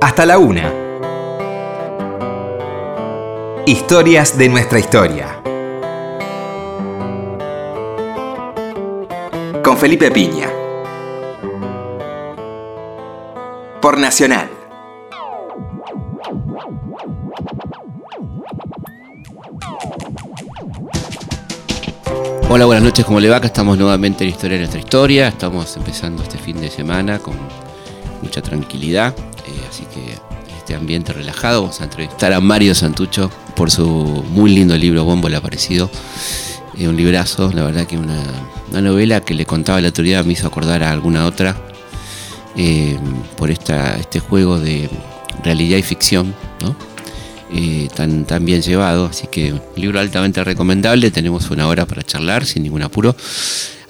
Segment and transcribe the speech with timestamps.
[0.00, 0.72] hasta la una.
[3.66, 5.42] Historias de nuestra historia.
[9.62, 10.48] Con Felipe Piña.
[13.82, 14.48] Por Nacional.
[22.48, 23.36] Hola, buenas noches, ¿cómo le va?
[23.36, 25.28] Acá estamos nuevamente en Historia de nuestra historia.
[25.28, 27.34] Estamos empezando este fin de semana con
[28.22, 29.14] mucha tranquilidad,
[29.80, 30.14] así que
[30.56, 35.28] este ambiente relajado vamos a entrevistar a Mario Santucho por su muy lindo libro Bombo
[35.28, 35.90] el Aparecido.
[36.78, 38.22] Eh, un librazo, la verdad que una,
[38.80, 41.56] novela que le contaba la autoridad me hizo acordar a alguna otra
[42.56, 42.98] eh,
[43.36, 44.88] por esta, este juego de
[45.42, 46.76] realidad y ficción, ¿no?
[47.52, 49.06] Eh, tan, tan bien llevado.
[49.06, 51.10] Así que libro altamente recomendable.
[51.10, 53.16] Tenemos una hora para charlar sin ningún apuro.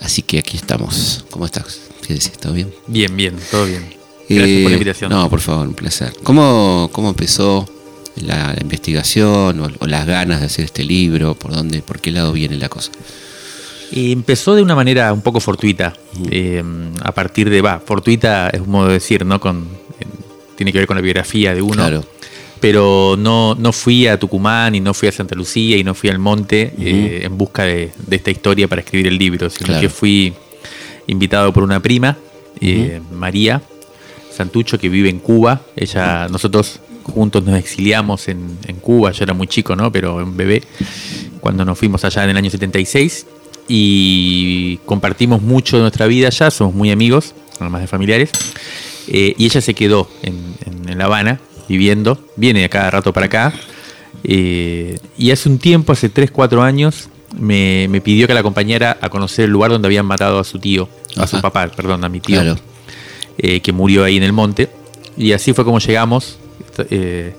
[0.01, 1.27] Así que aquí estamos.
[1.31, 1.81] ¿Cómo estás?
[2.07, 2.33] ¿Qué decís?
[2.33, 2.73] ¿Todo bien?
[2.87, 4.00] Bien, bien, todo bien.
[4.37, 5.11] Gracias por la invitación.
[5.11, 6.13] No, por favor, un placer.
[6.23, 7.69] ¿Cómo, cómo empezó
[8.17, 11.35] la, la investigación o, o las ganas de hacer este libro?
[11.35, 12.91] ¿Por dónde, por qué lado viene la cosa?
[13.93, 15.93] Empezó de una manera un poco fortuita.
[16.31, 16.63] eh,
[17.03, 19.41] a partir de, va, fortuita es un modo de decir, ¿no?
[19.41, 19.65] Con,
[19.99, 20.05] eh,
[20.57, 21.75] tiene que ver con la biografía de uno.
[21.75, 22.05] Claro.
[22.61, 26.11] Pero no, no fui a Tucumán y no fui a Santa Lucía y no fui
[26.11, 29.81] al monte eh, en busca de, de esta historia para escribir el libro, sino Claro.
[29.81, 30.35] que fui
[31.07, 32.17] invitado por una prima,
[33.11, 33.63] María
[34.41, 35.61] Santucho, que vive en Cuba.
[35.77, 39.91] Ella, nosotros juntos nos exiliamos en, en Cuba, yo era muy chico, ¿no?
[39.93, 40.63] Pero un bebé,
[41.41, 43.27] cuando nos fuimos allá en el año 76
[43.69, 48.31] y compartimos mucho de nuestra vida allá, somos muy amigos, además de familiares.
[49.09, 50.35] Eh, y ella se quedó en,
[50.67, 53.53] en- en La Habana viviendo, viene a cada rato para acá.
[54.25, 58.99] eh, y hace un tiempo, hace 3, 4 años, me, me pidió que la acompañara
[59.01, 62.09] a conocer el lugar donde habían matado a su tío, a su papá, perdón, a
[62.09, 62.59] mi tío, Claro.
[63.39, 64.69] Eh, que murió ahí en el monte.
[65.17, 66.39] Y así fue como llegamos,
[66.91, 67.35] eh,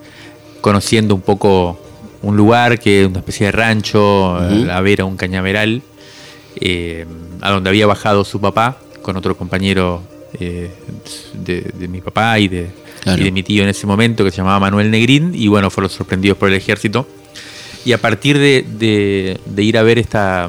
[0.61, 1.79] conociendo un poco
[2.21, 4.65] un lugar que es una especie de rancho, Ujú.
[4.65, 5.81] la vera, un cañaveral,
[6.57, 7.05] eh,
[7.41, 10.03] a donde había bajado su papá con otro compañero
[10.39, 10.69] de,
[11.33, 12.67] de mi papá y de,
[13.01, 13.19] Claro.
[13.19, 15.89] y de mi tío en ese momento, que se llamaba Manuel Negrín, y bueno, fueron
[15.89, 17.07] sorprendidos por el ejército.
[17.83, 20.47] Y a partir de, de- de ir a ver esta,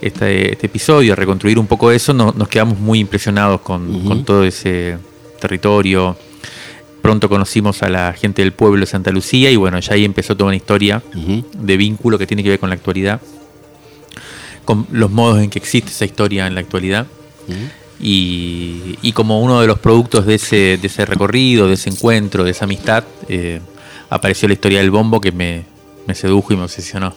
[0.00, 4.44] este, este episodio, a reconstruir un poco eso, no- nos quedamos muy impresionados con, todo
[4.44, 4.98] ese
[5.40, 6.16] territorio.
[7.02, 10.36] Pronto conocimos a la gente del pueblo de Santa Lucía y bueno, ya ahí empezó
[10.36, 11.02] toda una historia
[11.56, 13.20] de vínculo que tiene que ver con la actualidad,
[14.64, 17.06] con los modos en que existe esa historia en la actualidad.
[18.00, 22.44] Y, y como uno de los productos de ese, de ese recorrido, de ese encuentro,
[22.44, 23.60] de esa amistad, eh,
[24.10, 25.64] apareció la historia del bombo que me,
[26.06, 27.14] me sedujo y me obsesionó.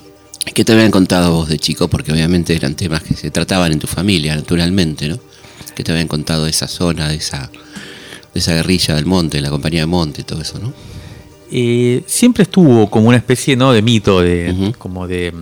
[0.53, 1.87] ¿Qué te habían contado vos de chico?
[1.87, 5.19] Porque obviamente eran temas que se trataban en tu familia, naturalmente, ¿no?
[5.75, 7.49] ¿Qué te habían contado de esa zona, de esa,
[8.33, 10.73] de esa guerrilla del monte, de la compañía de monte, todo eso, ¿no?
[11.51, 13.73] Eh, siempre estuvo como una especie ¿no?
[13.73, 15.33] de mito, de, como de,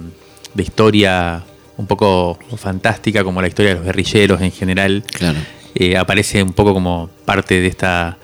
[0.53, 1.43] de historia
[1.77, 5.03] un poco fantástica, como la historia de los guerrilleros en general.
[5.11, 5.39] Claro.
[5.75, 8.17] Eh, aparece un poco como parte de esta,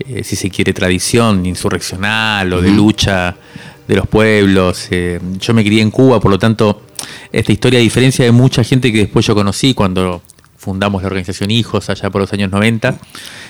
[0.00, 3.36] eh, si se quiere, tradición insurreccional o de lucha
[3.90, 4.86] de los pueblos.
[4.92, 6.82] Eh, yo me crié en Cuba, por lo tanto,
[7.32, 10.22] esta historia, a diferencia de mucha gente que después yo conocí cuando
[10.56, 12.98] fundamos la organización Hijos allá por los años 90,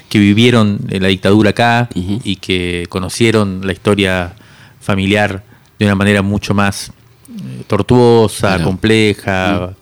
[0.09, 4.35] que vivieron la dictadura acá y que conocieron la historia
[4.81, 5.43] familiar
[5.79, 6.89] de una manera mucho más
[7.29, 8.65] eh, tortuosa, Claro.
[8.65, 9.75] compleja,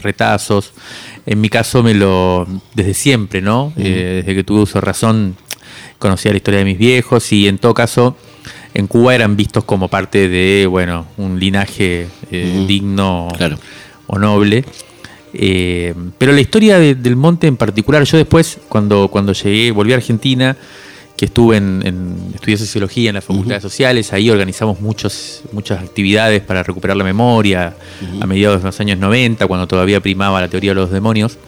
[0.00, 0.72] retazos.
[1.26, 3.74] En mi caso me lo desde siempre, ¿no?
[3.76, 5.36] Eh, desde que tuve uso de razón
[5.98, 8.16] conocía la historia de mis viejos y en todo caso
[8.78, 13.58] en Cuba eran vistos como parte de, bueno, un linaje eh, digno Claro.
[14.06, 14.64] o noble.
[15.32, 19.92] Eh, pero la historia de- del monte en particular, yo después, cuando, cuando llegué, volví
[19.92, 20.56] a Argentina,
[21.16, 26.42] que estuve en, en estudié sociología en las facultades sociales, ahí organizamos muchos, muchas actividades
[26.42, 27.74] para recuperar la memoria
[28.20, 31.38] a mediados de los años 90, cuando todavía primaba la teoría de los demonios.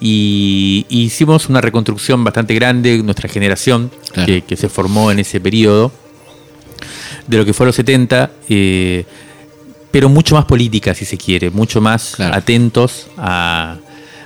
[0.00, 4.26] Y, y hicimos una reconstrucción bastante grande, nuestra generación, Claro.
[4.26, 5.90] que, que se formó en ese periodo,
[7.26, 9.04] de lo que fue los 70, eh,
[9.90, 12.34] pero mucho más política, si se quiere, mucho más Claro.
[12.34, 13.76] atentos a,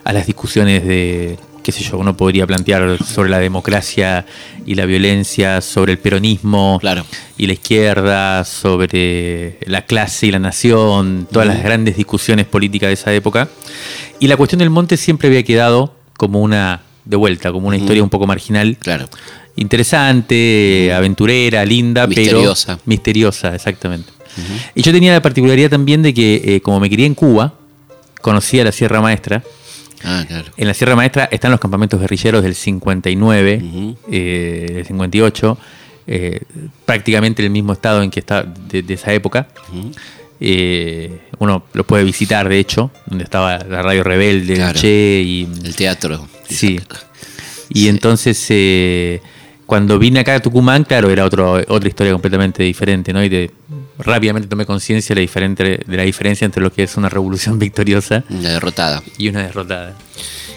[0.05, 4.25] a las discusiones de, qué sé yo, uno podría plantear sobre la democracia
[4.65, 7.05] y la violencia, sobre el peronismo Claro.
[7.37, 12.95] y la izquierda, sobre la clase y la nación, todas las grandes discusiones políticas de
[12.95, 13.49] esa época.
[14.21, 18.03] Y la cuestión del monte siempre había quedado como una, de vuelta, como una historia
[18.03, 18.77] un poco marginal.
[18.79, 19.09] Claro.
[19.57, 22.77] Interesante, aventurera, linda, Misteriosa.
[22.77, 24.11] pero misteriosa, exactamente.
[24.75, 27.55] Y yo tenía la particularidad también de que, eh, como me crié en Cuba,
[28.21, 29.43] conocía la Sierra Maestra
[30.05, 30.45] Ah, claro.
[30.57, 33.97] En la Sierra Maestra están los campamentos guerrilleros del 59, Ujú.
[34.13, 35.59] eh, del 58,
[36.07, 36.41] eh,
[36.85, 39.49] prácticamente el mismo estado en que está de, de esa época.
[40.39, 44.79] Eh, uno lo puede visitar, de hecho, donde estaba la radio rebelde, Claro.
[44.79, 46.29] Che y El teatro.
[46.49, 46.81] Sí.
[47.71, 49.21] Y entonces, eh,
[49.67, 53.23] cuando vine acá a Tucumán, claro, era otro, otra historia completamente diferente, ¿no?
[53.23, 53.51] Y de,
[53.99, 57.59] rápidamente tomé conciencia de, la diferente- de la diferencia entre lo que es una revolución
[57.59, 59.03] victoriosa La derrotada.
[59.19, 59.95] y una derrotada.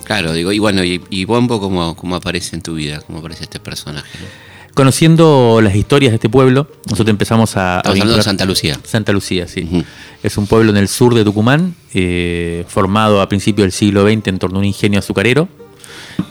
[0.06, 3.02] Claro, digo, y bueno, y, y Bombo, ¿cómo, ¿cómo aparece en tu vida?
[3.06, 4.10] ¿Cómo aparece este personaje?
[4.20, 4.52] no?
[4.74, 7.76] Conociendo las historias de este pueblo, nosotros empezamos a...
[7.76, 8.80] a Estamos hablando de Santa Lucía.
[8.84, 9.84] Santa Lucía, sí.
[10.24, 14.28] Es un pueblo en el sur de Tucumán, eh, formado a principios del siglo XX
[14.28, 15.50] en torno a un ingenio azucarero,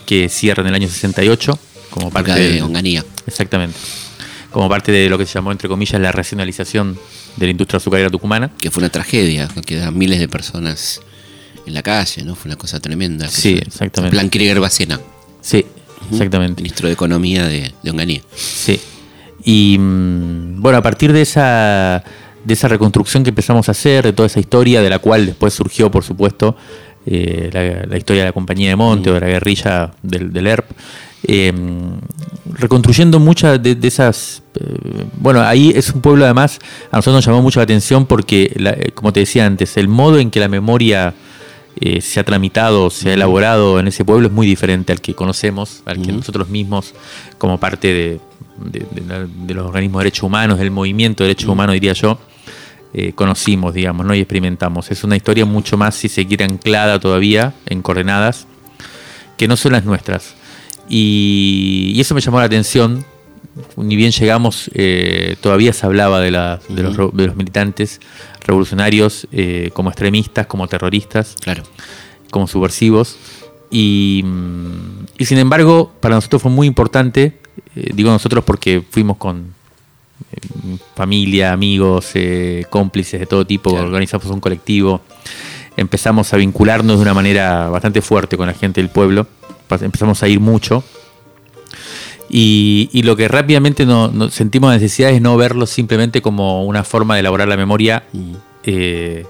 [0.05, 1.57] que cierra en el año 68
[1.89, 3.03] como parte de Onganía.
[3.27, 3.77] Exactamente.
[4.51, 6.97] Como parte de lo que se llamó, entre comillas, la racionalización
[7.37, 8.51] de la industria azucarera tucumana.
[8.57, 10.99] Que fue una tragedia, que quedan miles de personas
[11.65, 12.35] en la calle, ¿no?
[12.35, 13.27] Fue una cosa tremenda.
[13.29, 14.15] Sí, Fue- exactamente.
[14.15, 14.99] Plan Krieger Bacena,
[15.41, 15.65] Sí,
[16.11, 16.61] exactamente.
[16.61, 18.21] ministro de Economía de, de Onganía.
[18.35, 18.79] Sí.
[19.43, 22.03] Y mm, bueno, a partir de esa,
[22.43, 25.53] de esa reconstrucción que empezamos a hacer, de toda esa historia, de la cual después
[25.53, 26.55] surgió, por supuesto,
[27.05, 30.47] eh, la, la historia de la Compañía de Monte o de la guerrilla del, del
[30.47, 30.65] ERP,
[31.27, 31.53] eh,
[32.53, 34.43] reconstruyendo muchas de, de esas...
[34.59, 36.59] eh, bueno, ahí es un pueblo además,
[36.91, 39.87] a nosotros nos llamó mucho la atención porque, la- eh, como te decía antes, el
[39.87, 41.13] modo en que la memoria
[41.79, 45.13] eh, se ha tramitado, se ha elaborado en ese pueblo es muy diferente al que
[45.13, 46.17] conocemos, al que Ujú.
[46.17, 46.93] nosotros mismos,
[47.37, 48.19] como parte de,
[48.71, 51.93] de- de la- de los organismos de derechos humanos, del movimiento de derechos humanos, diría
[51.93, 52.19] yo,
[52.93, 54.13] eh, conocimos, digamos, ¿no?
[54.15, 54.91] y experimentamos.
[54.91, 58.47] Es una historia mucho más, si se quiere, anclada todavía en coordenadas,
[59.37, 60.35] que no son las nuestras.
[60.89, 63.05] Y, y eso me llamó la atención.
[63.75, 67.99] Ni bien llegamos, eh, todavía se hablaba de, la- de los, re- de los militantes
[68.45, 71.63] revolucionarios eh, como extremistas, como terroristas Claro.
[72.29, 73.17] como subversivos.
[73.69, 77.39] Y, mm, y sin embargo, para nosotros fue muy importante,
[77.75, 79.53] digo nosotros porque fuimos con
[80.95, 83.87] familia, amigos, eh, cómplices de todo tipo, Claro.
[83.87, 85.01] organizamos un colectivo,
[85.77, 89.27] empezamos a vincularnos de una manera bastante fuerte con la gente del pueblo,
[89.81, 90.83] empezamos a ir mucho.
[92.29, 96.63] Y, y lo que rápidamente no, no- sentimos la necesidad es no verlo simplemente como
[96.65, 98.33] una forma de elaborar la memoria Mm.
[98.63, 99.25] eh,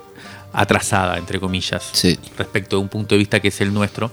[0.54, 2.18] atrasada, entre comillas, Sí.
[2.38, 4.12] respecto de un punto de vista que es el nuestro.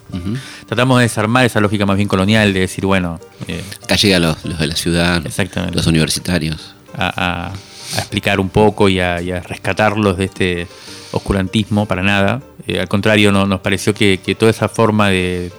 [0.67, 4.45] Tratamos de desarmar esa lógica más bien colonial, de decir, bueno, eh, Acá llegan los,
[4.45, 5.77] los de la ciudad, Exactamente.
[5.77, 6.75] los universitarios.
[6.97, 7.53] a, a-
[7.97, 10.67] a explicar un poco y a, y a rescatarlos de este
[11.13, 12.43] oscurantismo para nada.
[12.67, 15.51] Eh, al contrario, no, nos pareció que, que toda esa forma de...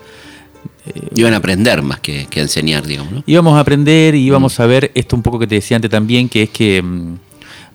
[1.16, 3.24] Iban a aprender más que, que a enseñar, digamos, ¿no?
[3.26, 6.30] Íbamos a aprender y íbamos a ver esto un poco que te decía antes también,
[6.30, 7.16] que es que, mm,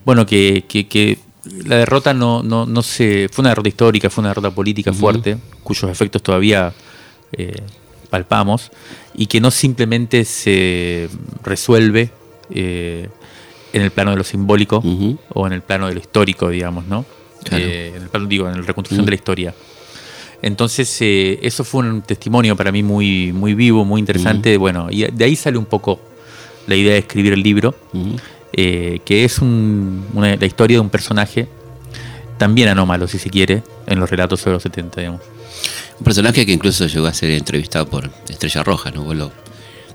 [0.05, 0.65] bueno, que
[1.65, 3.29] la derrota no, no, no se...
[3.31, 6.73] Fue una derrota histórica, fue una derrota política fuerte, cuyos efectos todavía
[7.33, 7.63] eh,
[8.11, 8.71] palpamos,
[9.15, 11.09] y que no simplemente se
[11.43, 12.11] resuelve
[12.51, 13.09] eh,
[13.73, 14.83] en el plano de lo simbólico
[15.31, 17.05] o en el plano de lo histórico, digamos, ¿no?
[17.43, 17.65] Claro.
[17.65, 19.55] Eh, en el plano, digo, en la reconstrucción de la historia.
[20.43, 24.57] Entonces, eso fue un testimonio para mí muy, muy vivo, muy interesante.
[24.59, 26.01] Bueno, y de ahí sale un poco
[26.67, 27.75] la idea de escribir el libro.
[28.57, 31.49] Eh, que es un- una- la historia de un personaje
[32.39, 35.21] también anómalo, si se quiere, en los relatos sobre los 70, digamos.
[35.99, 39.03] Un personaje que incluso llegó a ser entrevistado por Estrella Roja, ¿no?
[39.05, 39.33] Vos lo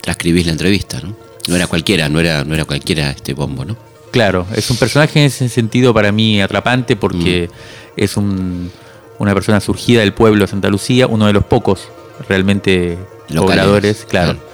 [0.01, 1.15] transcribís la entrevista, ¿no?
[1.47, 3.75] No era cualquiera, no era, no era cualquiera este bombo, ¿no?
[4.11, 7.49] Claro, es un personaje en ese sentido para mí atrapante porque
[7.97, 8.71] es un-
[9.19, 11.89] una persona surgida del pueblo de Santa Lucía, uno de los pocos
[12.27, 12.97] realmente
[13.29, 14.48] Locales, pobladores, claro, claro.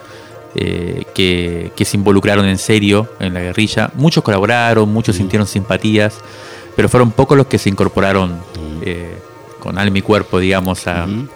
[0.55, 3.91] Eh, que, que se involucraron en serio en la guerrilla.
[3.95, 6.15] Muchos colaboraron, muchos sintieron simpatías,
[6.75, 8.39] pero fueron pocos los que se incorporaron
[8.81, 9.17] eh,
[9.59, 11.27] con alma y cuerpo, digamos, a, Ujú.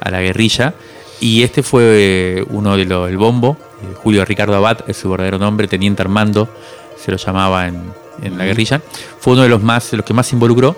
[0.00, 0.74] a la guerrilla.
[1.20, 5.08] Y este fue eh, uno de los, el bombo, eh, Julio Ricardo Abad, es su
[5.10, 6.48] verdadero nombre, Teniente Armando,
[6.96, 7.82] se lo llamaba en,
[8.22, 8.80] en la guerrilla.
[9.20, 10.76] Fue uno de los más, los que más se involucró.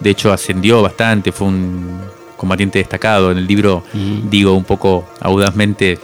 [0.00, 2.00] De hecho, ascendió bastante, fue un
[2.36, 3.30] combatiente destacado.
[3.30, 3.84] En el libro
[4.28, 5.98] digo un poco audazmente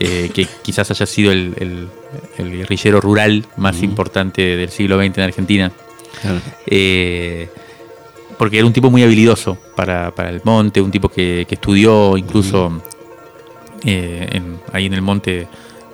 [0.00, 1.88] eh, que quizás haya sido el, el-
[2.38, 5.72] el guerrillero rural más importante del siglo XX en Argentina.
[6.20, 6.40] Claro.
[6.66, 7.48] Eh,
[8.38, 12.16] porque era un tipo muy habilidoso para, para el monte, un tipo que, que estudió
[12.16, 12.82] incluso
[13.84, 15.46] eh, en- ahí en el monte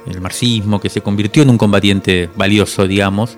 [0.07, 3.37] el marxismo, que se convirtió en un combatiente valioso, digamos,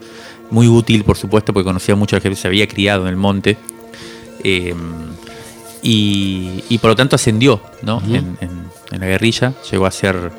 [0.50, 3.56] muy útil, por supuesto, porque conocía mucho a gente, se había criado en el monte.
[4.44, 4.74] eh,
[5.82, 7.96] y, y por lo tanto ascendió ¿no?
[7.96, 8.14] Ujú.
[8.14, 10.30] en, en- en la guerrilla, llegó a ser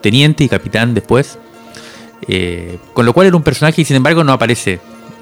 [0.00, 1.38] teniente y capitán después.
[2.28, 4.74] Eh, con lo cual era un personaje y sin embargo no aparece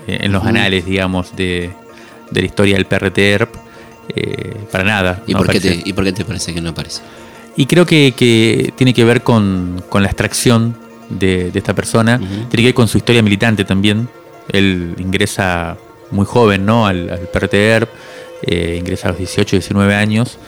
[0.07, 0.49] eh, en los Ujú.
[0.51, 1.71] anales, digamos, de,
[2.31, 3.55] de la historia del PRTERP.
[4.15, 5.23] eh, para nada.
[5.27, 7.03] ¿Y, no por qué te, ¿Y por qué te parece que no aparece?
[7.57, 10.77] Y creo que, que tiene que ver con, con la extracción
[11.11, 14.09] de, de esta persona, tiene que ver con su historia militante también.
[14.51, 15.77] Él ingresa
[16.11, 16.87] muy joven ¿no?
[16.87, 17.89] al, al PRTR,
[18.43, 20.39] eh, ingresa a los 18, 19 años,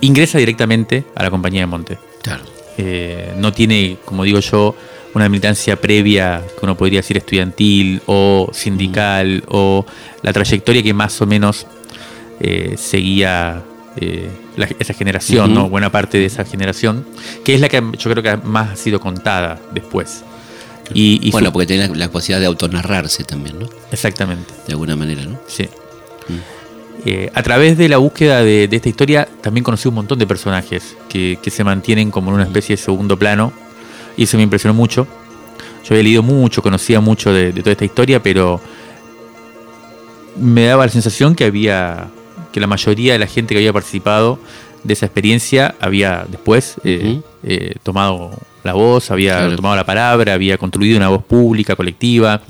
[0.00, 1.98] ingresa directamente a la Compañía de Monte.
[2.22, 2.42] Claro.
[2.78, 4.74] Eh, no tiene, como digo yo,
[5.14, 9.84] una militancia previa que uno podría decir estudiantil o sindical o
[10.22, 11.66] la trayectoria que más o menos
[12.40, 13.62] eh, seguía
[14.00, 15.52] eh, la- esa generación.
[15.54, 15.68] ¿no?
[15.68, 17.04] buena parte de esa generación,
[17.44, 20.22] que es la que yo creo que más ha sido contada después.
[20.94, 23.68] Y, y bueno, su- porque tiene la, la posibilidad de autonarrarse también, ¿no?
[23.90, 25.38] exactamente, De alguna manera, ¿no?
[25.48, 25.64] sí.
[26.28, 26.57] Mm.
[27.04, 30.26] Eh, a través de la búsqueda de, de esta historia también conocí un montón de
[30.26, 33.52] personajes que, que se mantienen como en una especie de segundo plano
[34.16, 35.06] y eso me impresionó mucho.
[35.84, 38.60] Yo había leído mucho, conocía mucho de, de toda esta historia, pero
[40.36, 42.08] me daba la sensación que había
[42.52, 44.38] que la mayoría de la gente que había participado
[44.84, 48.30] de esa experiencia había después eh, eh, tomado
[48.64, 49.56] la voz, había Claro.
[49.56, 52.40] tomado la palabra, había construido una voz pública, colectiva.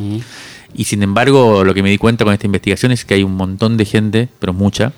[0.75, 3.37] Y sin embargo, lo que me di cuenta con esta investigación es que hay un
[3.37, 4.93] montón de gente, pero mucha,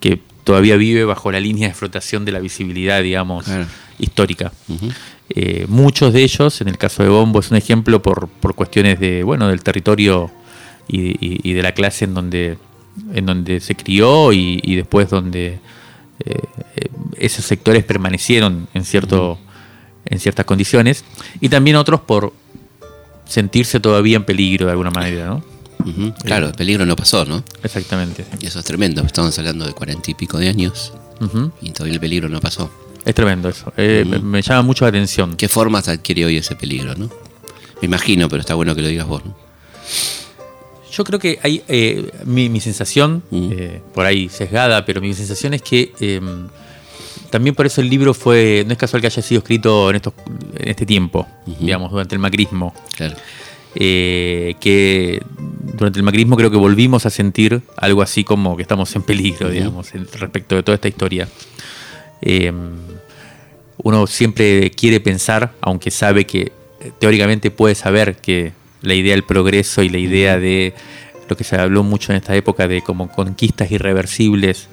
[0.00, 3.66] que todavía vive bajo la línea de flotación de la visibilidad, digamos, Claro.
[3.98, 4.52] histórica.
[5.30, 8.98] Eh, muchos de ellos, en el caso de Bombo, es un ejemplo por, por cuestiones
[9.00, 10.30] de, bueno, del territorio
[10.88, 12.56] y, y- y de la clase en donde,
[13.12, 15.46] en donde se crió y, y después donde
[16.24, 16.40] eh,
[16.76, 16.88] eh,
[17.18, 19.38] esos sectores permanecieron en, cierto,
[20.06, 21.04] en ciertas condiciones.
[21.40, 22.32] Y también otros por
[23.28, 25.44] sentirse todavía en peligro de alguna manera, ¿no?
[26.24, 27.44] Claro, el peligro no pasó, ¿no?
[27.62, 28.24] Exactamente.
[28.40, 29.02] Y eso es tremendo.
[29.02, 30.92] Estamos hablando de cuarenta y pico de años
[31.62, 32.70] y todavía el peligro no pasó.
[33.04, 33.72] Es tremendo eso.
[33.76, 35.36] Eh, me, me llama mucho la atención.
[35.36, 37.06] ¿Qué formas adquiere hoy ese peligro, no?
[37.80, 39.34] Me imagino, pero está bueno que lo digas vos, ¿no?
[40.92, 45.54] Yo creo que hay eh, mi, mi sensación, eh, por ahí sesgada, pero mi sensación
[45.54, 46.20] es que eh,
[47.30, 50.14] también por eso el libro fue, no es casual que haya sido escrito en, estos,
[50.58, 51.56] en este tiempo, Ujú.
[51.64, 52.74] digamos, durante el macrismo.
[52.96, 53.16] Claro.
[53.74, 55.22] eh, que
[55.74, 59.46] durante el macrismo creo que volvimos a sentir algo así como que estamos en peligro,
[59.48, 59.54] Ujú.
[59.54, 61.28] digamos, en- respecto de toda esta historia.
[62.22, 62.52] Eh,
[63.82, 69.22] uno siempre quiere pensar, aunque sabe que eh, teóricamente puede saber que la idea del
[69.24, 70.72] progreso y la idea de
[71.28, 74.68] lo que se habló mucho en esta época de como conquistas irreversibles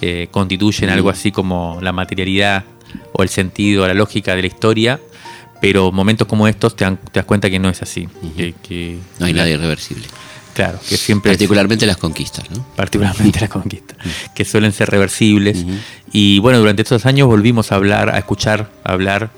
[0.00, 2.64] eh, constituyen algo así como la materialidad
[3.12, 5.00] o el sentido, la lógica de la historia,
[5.60, 8.08] pero momentos como estos te, dan- te das cuenta que no es así.
[8.36, 10.06] Que, que- No hay nada irreversible.
[10.54, 11.30] Claro, que siempre...
[11.32, 12.66] es- Particularmente las conquistas, ¿no?
[12.74, 13.94] particularmente la conquista,
[14.34, 15.64] que suelen ser reversibles.
[16.12, 19.30] Y bueno, durante estos años volvimos a hablar, a escuchar, a hablar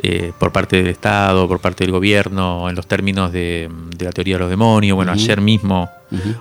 [0.00, 4.12] eh, por parte del Estado, por parte del gobierno, en los términos de, de la
[4.12, 4.94] teoría de los demonios.
[4.96, 5.90] Bueno, ayer mismo,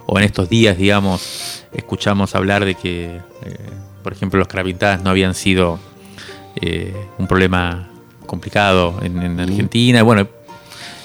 [0.06, 3.20] o en estos días, digamos, escuchamos hablar de que, eh,
[4.04, 5.80] por ejemplo, los carapintadas no habían sido
[6.62, 7.90] eh, un problema
[8.26, 9.40] complicado en.
[9.40, 10.04] Argentina.
[10.04, 10.28] Bueno,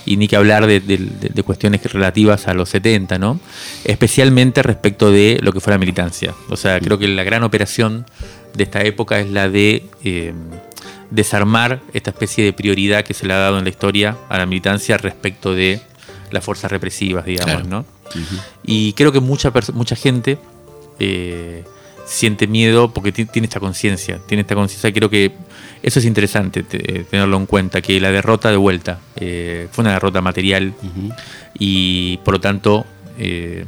[0.05, 3.39] y ni que hablar de, de- de- de cuestiones relativas a los 70, ¿no?
[3.85, 6.35] Especialmente respecto de lo que fue la militancia.
[6.49, 8.05] O sea, creo que la gran operación
[8.55, 10.33] de esta época es la de eh,
[11.13, 14.47] desarmar esta especie de prioridad que se le ha dado en la historia a la
[14.47, 15.81] militancia respecto de
[16.31, 17.69] las fuerzas represivas, digamos, Claro.
[17.69, 17.85] ¿no?
[18.65, 20.39] Y creo que mucha, mucha gente
[20.99, 21.65] eh,
[22.07, 24.21] siente miedo porque ti- tiene esta conciencia.
[24.27, 24.89] Tiene esta conciencia.
[24.89, 25.33] y Creo que
[25.83, 27.81] eso es interesante te- tenerlo en cuenta.
[27.81, 30.75] Que la derrota de vuelta eh, fue una derrota material
[31.59, 32.87] y por lo tanto
[33.19, 33.65] eh,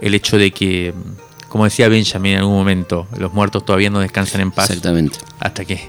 [0.00, 0.92] el hecho de que,
[1.48, 5.18] como decía Benjamin en algún momento, los muertos todavía no descansan en paz Exactamente.
[5.40, 5.88] hasta que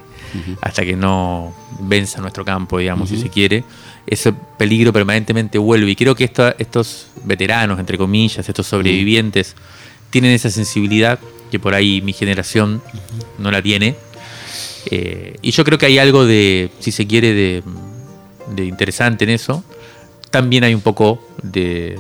[0.62, 3.64] Hasta que no venza nuestro campo, digamos, si se quiere,
[4.06, 5.92] ese peligro permanentemente vuelve.
[5.92, 6.24] Y creo que
[6.58, 9.56] estos veteranos, entre comillas, estos sobrevivientes,
[10.10, 11.20] tienen esa sensibilidad
[11.52, 12.82] que por ahí mi generación
[13.38, 13.96] no la tiene.
[14.90, 17.64] Eh, y yo creo que hay algo de, si se quiere, de,
[18.56, 19.64] de interesante en eso.
[20.30, 21.98] También hay un poco de,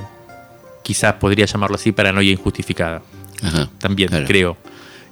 [0.84, 3.02] quizás podría llamarlo así, paranoia injustificada
[3.42, 3.70] Ajá.
[3.80, 4.26] también, Claro.
[4.28, 4.58] creo.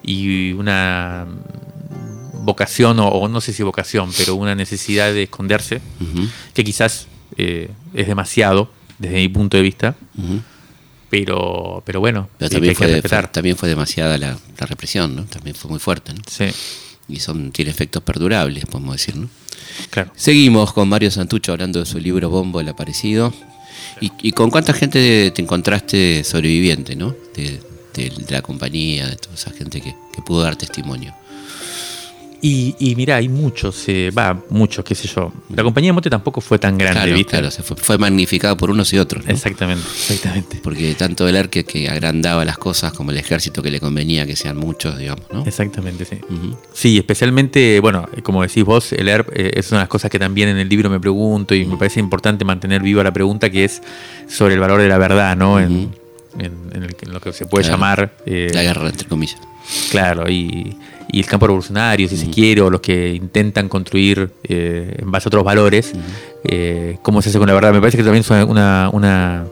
[0.03, 1.25] Y una
[2.45, 5.81] vocación, o, o no sé si vocación, pero una necesidad de esconderse,
[6.53, 9.95] que quizás eh, es demasiado desde mi punto de vista,
[11.09, 13.25] pero, pero bueno, Pero también hay que fue, respetar.
[13.25, 15.23] fue- también fue demasiada la, la represión, ¿no?
[15.25, 16.21] También fue muy fuerte, ¿no?
[16.29, 16.45] Sí,
[17.07, 19.29] Y son, tiene efectos perdurables, podemos decir, ¿no?
[19.89, 20.11] claro.
[20.15, 23.33] Seguimos con Mario Santucho hablando de su libro Bombo el Aparecido.
[24.01, 27.15] ¿Y, y con cuánta gente te encontraste sobreviviente, ¿no?
[27.35, 27.59] De,
[27.93, 31.13] de- de la compañía, de toda esa gente que, que pudo dar testimonio.
[32.47, 35.33] Y, y mirá, hay muchos, eh, va, muchos, qué sé yo.
[35.55, 37.31] La compañía de Monte tampoco fue tan grande, Claro, ¿viste?
[37.31, 39.25] claro, se fue, fue magnificado por unos y otros.
[39.25, 39.31] ¿no?
[39.31, 40.59] Exactamente, exactamente.
[40.61, 44.35] Porque tanto el ERC que agrandaba las cosas como el ejército que le convenía que
[44.35, 45.43] sean muchos, digamos, ¿no?
[45.43, 46.17] Exactamente, sí.
[46.71, 50.19] Sí, especialmente, bueno, como decís vos, el ERP eh, es una de las cosas que
[50.19, 53.63] también en el libro me pregunto y me parece importante mantener viva la pregunta que
[53.65, 53.81] es
[54.29, 55.59] sobre el valor de la verdad, ¿no?
[55.59, 55.95] En,
[56.37, 57.77] en- en el- en lo que se puede Claro.
[57.77, 58.17] llamar...
[58.27, 59.39] eh, La guerra, entre comillas.
[59.89, 60.77] Claro, y,
[61.11, 65.27] y el campo revolucionario, si se quiere, o los que intentan construir eh, en base
[65.27, 65.93] a otros valores,
[66.43, 67.71] eh, ¿cómo se hace con la verdad?
[67.73, 69.45] Me parece que también es una, una-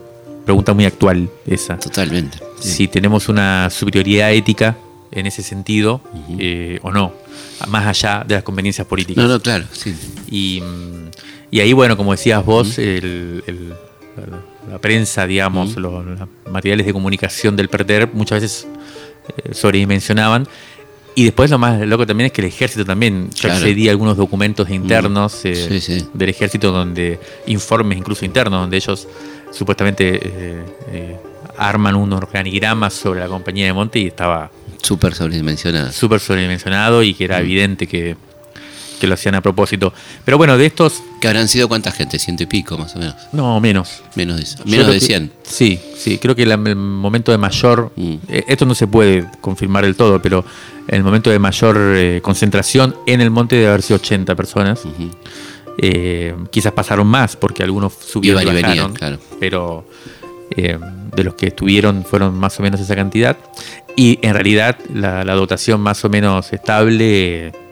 [0.46, 1.78] pregunta muy actual esa.
[1.80, 2.38] Totalmente.
[2.60, 2.70] sí.
[2.70, 4.76] Si tenemos una superioridad ética
[5.12, 6.02] en ese sentido
[6.38, 7.14] eh, o no,
[7.70, 9.24] más allá de las conveniencias políticas.
[9.24, 9.96] No, no, claro, sí.
[10.30, 10.62] Y,
[11.50, 16.20] y ahí, bueno, como decías vos, el- el- la, la prensa, digamos, los, los
[16.52, 18.68] materiales de comunicación del PERTER muchas veces
[19.52, 20.48] sobredimensionaban.
[21.16, 23.56] Y después lo más loco también es que el ejército también, yo Claro.
[23.58, 26.08] accedí a algunos documentos internos eh, Sí, sí.
[26.14, 29.08] del ejército, donde informes incluso internos, donde ellos
[29.52, 31.18] supuestamente eh, eh,
[31.58, 34.50] arman un organigrama sobre la compañía de Monte y estaba
[34.82, 35.92] Súper sobredimensionada.
[35.92, 37.30] súper sobredimensionado y que Mm.
[37.32, 38.16] era evidente que,
[39.04, 39.94] que lo hacían a propósito.
[40.24, 42.20] Pero bueno, de estos, ¿Que habrán sido cuánta gente?
[42.20, 43.16] Ciento y pico, más o menos.
[43.34, 44.02] no, menos.
[44.16, 45.32] Menos de, menos de que- 100.
[45.44, 48.14] Sí, sí, creo que el momento de mayor, Mm.
[48.30, 50.46] eh, esto no se puede confirmar del todo, pero
[50.88, 54.80] el momento de mayor eh, concentración en el monte debe haber sido 80 personas.
[55.78, 59.18] Eh, quizás pasaron más porque algunos subieron y Iban y venían, bajaron, claro.
[59.40, 59.86] pero
[60.56, 60.78] eh,
[61.16, 63.38] de los que estuvieron fueron más o menos esa cantidad.
[63.96, 67.63] Y en realidad la, la dotación más o menos estable, iba-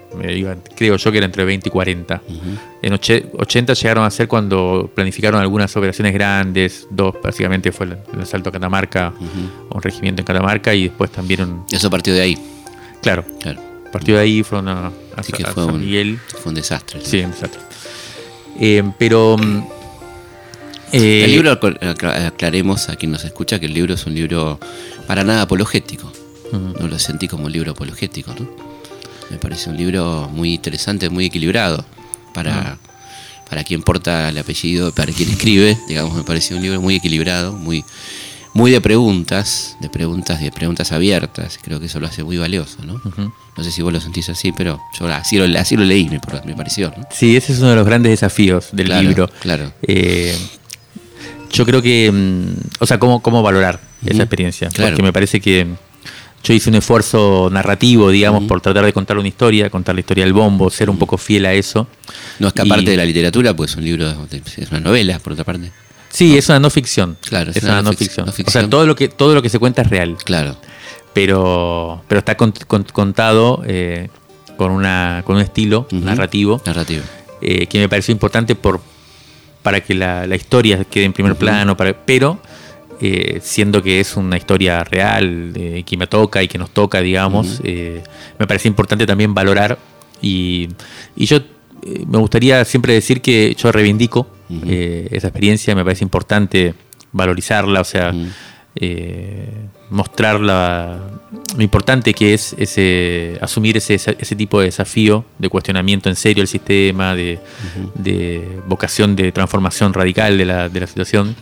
[0.76, 2.22] creo yo que era entre 20 y 40.
[2.82, 7.98] En oche- 80 llegaron a ser cuando planificaron algunas operaciones grandes, dos básicamente fue el,
[8.14, 9.14] el asalto a Catamarca,
[9.70, 11.66] un regimiento en Catamarca y después también un...
[11.72, 12.38] Eso partió de ahí.
[13.02, 13.60] Claro, Claro.
[13.92, 14.92] partió de ahí, fueron a, a-
[15.24, 16.20] que a fue San un, Miguel.
[16.42, 17.00] fue un desastre.
[17.04, 17.58] Sí, exacto.
[18.60, 19.38] Eh, pero...
[19.38, 19.64] mm,
[20.94, 24.14] eh, El libro, acla- acla- aclaremos a quien nos escucha que el libro es un
[24.14, 24.60] libro
[25.08, 26.12] para nada apologético.
[26.52, 28.71] No lo sentí como un libro apologético, ¿no?
[29.32, 31.84] Me parece un libro muy interesante, muy equilibrado.
[32.34, 32.78] Para,
[33.50, 37.52] para quien porta el apellido, para quien escribe, digamos, me pareció un libro muy equilibrado,
[37.52, 37.84] muy,
[38.54, 41.60] muy de preguntas, de preguntas, de preguntas abiertas.
[41.62, 43.02] Creo que eso lo hace muy valioso, ¿no?
[43.58, 46.22] No sé si vos lo sentís así, pero yo así lo, así lo leí, me,
[46.46, 47.04] me pareció, ¿no?
[47.12, 49.30] Sí, ese es uno de los grandes desafíos del Claro, libro.
[49.42, 49.74] claro.
[49.86, 50.34] Eh,
[51.52, 52.46] yo creo que, mm,
[52.80, 54.70] o sea, cómo, cómo valorar esa experiencia.
[54.70, 54.92] claro.
[54.92, 55.68] Porque me parece que
[56.44, 60.24] yo hice un esfuerzo narrativo, digamos, por tratar de contar una historia, contar la historia
[60.24, 61.88] del bombo, ser un poco fiel a eso.
[62.40, 65.34] No escaparte Y- de la literatura, pues es un libro, de- es una novela, por
[65.34, 65.72] otra parte.
[66.10, 67.18] Sí, es una no ficción.
[67.22, 68.26] Claro, es, una no ficción.
[68.26, 70.58] no O sea, todo lo que todo lo que se cuenta es real, Claro.
[71.14, 74.10] pero pero está cont- cont- contado eh,
[74.58, 77.04] con una con un estilo narrativo Narrativo.
[77.42, 78.82] eh, que me pareció importante por
[79.62, 82.40] para que la, la historia quede en primer plano, para- pero
[83.02, 87.02] eh, siendo que es una historia real, eh, que me toca y que nos toca,
[87.02, 88.02] digamos, eh,
[88.40, 89.78] me parece importante también valorar
[90.22, 90.70] y,
[91.16, 94.28] y yo eh, me gustaría siempre decir que yo reivindico
[94.68, 96.74] eh, esa experiencia, me parece importante
[97.12, 98.28] valorizarla, o sea, Ujú.
[98.76, 99.50] eh,
[99.90, 101.00] mostrar la-
[101.58, 106.42] lo importante que es ese asumir ese, ese tipo de desafío de cuestionamiento en serio
[106.42, 107.40] del sistema, de,
[107.96, 111.36] de vocación de transformación radical de la, de la situación.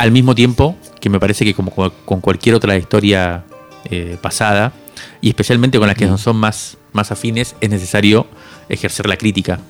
[0.00, 3.44] Al mismo tiempo que me parece que como con cualquier otra historia
[3.90, 4.72] eh, pasada,
[5.20, 8.26] y especialmente con las que son más, más afines, es necesario
[8.68, 9.60] ejercer la crítica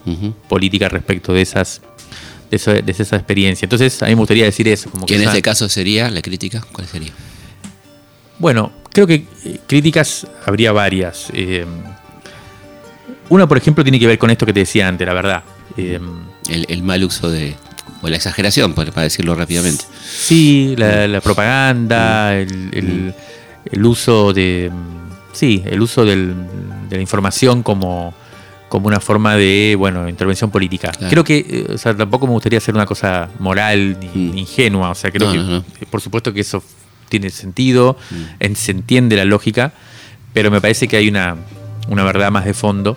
[0.48, 1.80] política respecto de esas
[2.50, 3.64] de, eso- de esa experiencia.
[3.66, 4.90] Entonces, a mí me gustaría decir eso.
[4.90, 7.12] Como Que en esa- este caso sería la crítica, ¿cuál sería?
[8.38, 11.28] Bueno, creo que eh, críticas habría varias.
[11.32, 11.64] Eh,
[13.28, 15.42] una, por ejemplo, tiene que ver con esto que te decía antes, la verdad.
[15.76, 16.00] Eh,
[16.48, 17.54] El, el mal uso de.
[18.02, 19.84] O la exageración, para, para decirlo rápidamente.
[20.02, 23.14] sí, la, la propaganda, el, el-
[23.70, 24.70] el uso de.
[25.32, 26.34] Sí, el uso del-
[26.88, 28.14] de la información como,
[28.68, 30.90] como una forma de, bueno, intervención política.
[30.92, 31.10] Claro.
[31.10, 34.34] Creo que, eh, o sea, tampoco me gustaría hacer una cosa moral ni, Mm.
[34.34, 34.90] ni ingenua.
[34.90, 35.56] O sea, creo No, que, no, no.
[35.58, 36.62] eh, por supuesto que eso
[37.08, 38.54] tiene sentido, Mm.
[38.54, 39.72] se entiende la lógica,
[40.32, 41.36] pero me parece que hay una,
[41.88, 42.96] una verdad más de fondo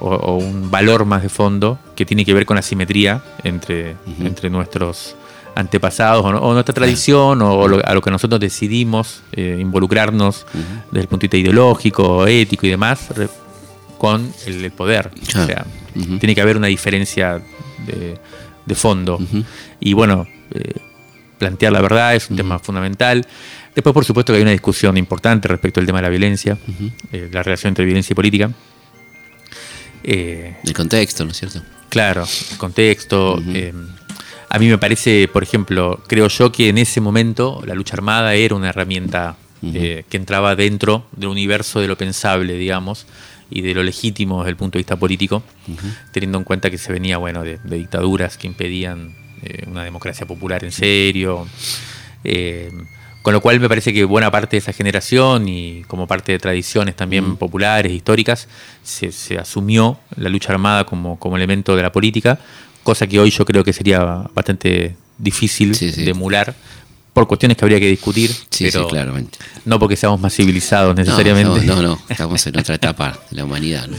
[0.00, 3.96] o, o un valor más de fondo que tiene que ver con la simetría entre,
[4.20, 5.16] entre nuestros
[5.54, 10.46] antepasados o, no- o nuestra tradición o lo- a lo que nosotros decidimos eh, involucrarnos
[10.92, 13.28] desde el punto de vista ideológico, ético y demás re-
[13.98, 15.10] con el, el poder.
[15.28, 15.44] Claro.
[15.44, 16.18] O sea, Ujú.
[16.18, 17.42] tiene que haber una diferencia
[17.86, 18.16] de,
[18.66, 19.18] de fondo.
[19.80, 20.74] Y bueno, eh,
[21.38, 23.26] plantear la verdad es un tema fundamental.
[23.74, 26.56] Después, por supuesto, que hay una discusión importante respecto al tema de la violencia,
[27.12, 28.50] eh, la relación entre violencia y política.
[30.04, 31.62] Eh, El contexto, ¿no es cierto?
[31.88, 33.40] Claro, el contexto.
[33.48, 33.72] eh,
[34.50, 38.34] a mí me parece, por ejemplo, creo yo que en ese momento la lucha armada
[38.34, 43.06] era una herramienta eh, que entraba dentro del universo de lo pensable, digamos,
[43.50, 45.42] y de lo legítimo desde el punto de vista político,
[46.12, 50.26] teniendo en cuenta que se venía, bueno, de, de dictaduras que impedían eh, una democracia
[50.26, 51.46] popular en serio.
[53.28, 56.38] Con lo cual me parece que buena parte de esa generación y como parte de
[56.38, 58.48] tradiciones también populares, históricas,
[58.82, 62.38] se, se asumió la lucha armada como, como elemento de la política,
[62.82, 63.98] cosa que hoy yo creo que sería
[64.32, 66.04] bastante difícil Sí, sí.
[66.04, 66.54] de emular
[67.12, 69.36] por cuestiones que habría que discutir, Sí, pero sí, claramente.
[69.66, 71.66] no porque seamos más civilizados No, necesariamente.
[71.66, 73.96] No, no, no, estamos en otra etapa de la humanidad, ¿no?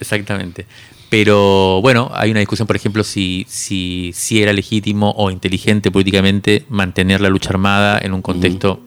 [0.00, 0.66] Exactamente.
[1.12, 6.64] Pero bueno, hay una discusión, por ejemplo, si, si, si era legítimo o inteligente políticamente
[6.70, 8.80] mantener la lucha armada en un contexto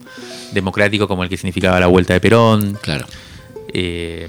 [0.50, 2.76] democrático como el que significaba la vuelta de Perón.
[2.82, 3.06] Claro.
[3.72, 4.26] Eh,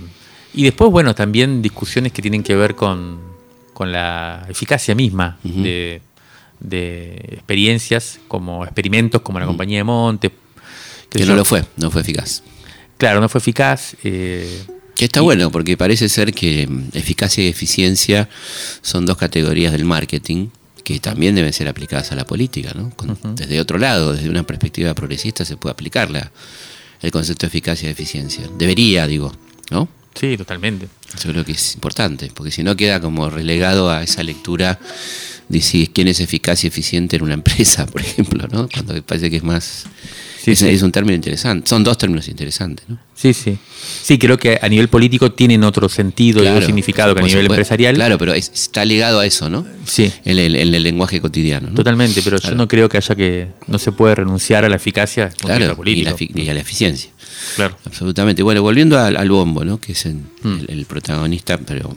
[0.54, 3.20] y después, bueno, también discusiones que tienen que ver con,
[3.74, 6.04] con la eficacia misma de,
[6.60, 10.32] de experiencias, como experimentos, como la Compañía de Monte.
[11.10, 12.44] Que no lo fue, no fue eficaz.
[13.00, 13.96] Claro, no fue eficaz.
[14.04, 14.66] eh,
[14.98, 18.28] Que está Y- bueno, porque parece ser que mm, eficacia y eficiencia
[18.82, 20.48] son dos categorías del marketing
[20.84, 22.90] que también deben ser aplicadas a la política, ¿no?
[22.96, 26.32] Con- Desde otro lado, desde una perspectiva progresista, se puede aplicar la-
[27.02, 28.50] el concepto de eficacia y eficiencia.
[28.58, 29.32] Debería, digo,
[29.70, 29.90] ¿no?
[30.20, 30.88] Sí, totalmente.
[31.24, 34.80] Yo creo que es importante, porque si no queda como relegado a esa lectura
[35.50, 38.68] de si quién es eficaz y eficiente en una empresa, por ejemplo, ¿no?
[38.68, 39.86] Cuando me parece que es más...
[40.44, 40.68] Sí, es, sí.
[40.70, 42.98] es un término interesante, son dos términos interesantes, ¿no?
[43.14, 43.58] Sí, sí.
[44.04, 47.48] Sí, creo que a nivel político tienen otro sentido y otro significado que a nivel
[47.48, 47.96] empresarial.
[47.96, 49.66] Claro, pero es- está ligado a eso, ¿no?
[49.86, 51.68] Sí, En el, en el lenguaje cotidiano.
[51.70, 51.76] ¿no?
[51.76, 52.54] totalmente, pero Claro.
[52.54, 53.48] yo no creo que haya que.
[53.68, 56.12] No se puede renunciar a la eficacia Claro, y, la, político.
[56.16, 57.10] efi- y a la eficiencia.
[57.56, 57.78] Claro.
[57.86, 58.44] Absolutamente.
[58.44, 59.80] Bueno, volviendo al, al bombo, ¿no?
[59.80, 60.60] Que es el, Mm.
[60.60, 61.96] el- el protagonista, pero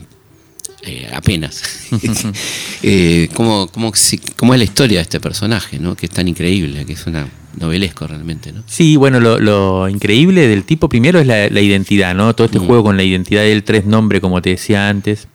[0.82, 1.62] eh, apenas.
[2.82, 5.94] Eh, ¿cómo, cómo, si- cómo es la historia de este personaje, ¿no?
[5.94, 8.62] Que es tan increíble, que es una novelesco realmente, ¿no?
[8.66, 12.34] Sí, bueno, lo, lo increíble del tipo primero es la, la identidad, ¿no?
[12.34, 12.66] Todo este Mm.
[12.66, 15.28] juego con la identidad del tres nombres, como te decía antes.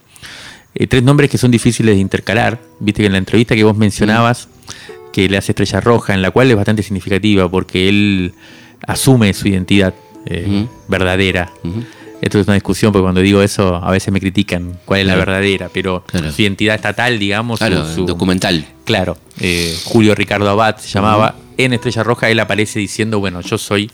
[0.74, 2.60] Eh, tres nombres que son difíciles de intercalar.
[2.80, 4.48] Viste que en la entrevista que vos mencionabas,
[5.13, 8.34] que le hace Estrella Roja, en la cual es bastante significativa, porque él
[8.88, 9.94] asume su identidad
[10.26, 11.52] eh, verdadera.
[12.22, 15.14] Esto es una discusión, porque cuando digo eso, a veces me critican cuál es la
[15.14, 15.32] Claro.
[15.32, 16.32] verdadera, pero Claro.
[16.32, 18.66] su identidad estatal, digamos, su- Claro, su, documental.
[18.86, 21.36] Claro, eh, Julio Ricardo Abad se llamaba.
[21.58, 23.92] En Estrella Roja él aparece diciendo, bueno, yo soy.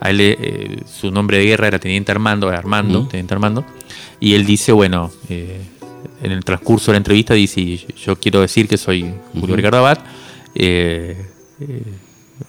[0.00, 3.06] A él, eh, su nombre de guerra era Teniente Armando, Armando.
[3.08, 3.64] Teniente Armando.
[4.20, 8.76] Y él dice, bueno, en el transcurso de la entrevista dice, yo quiero decir que
[8.76, 9.56] soy Julio.
[9.56, 9.98] Ricardo Abad,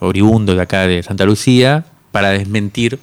[0.00, 2.98] oriundo de acá de Santa Lucía, para desmentir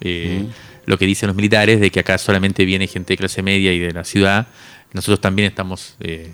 [0.00, 0.46] eh,
[0.86, 3.78] lo que dicen los militares de que acá solamente viene gente de clase media y
[3.78, 4.46] de la ciudad.
[4.92, 6.32] Nosotros también estamos eh,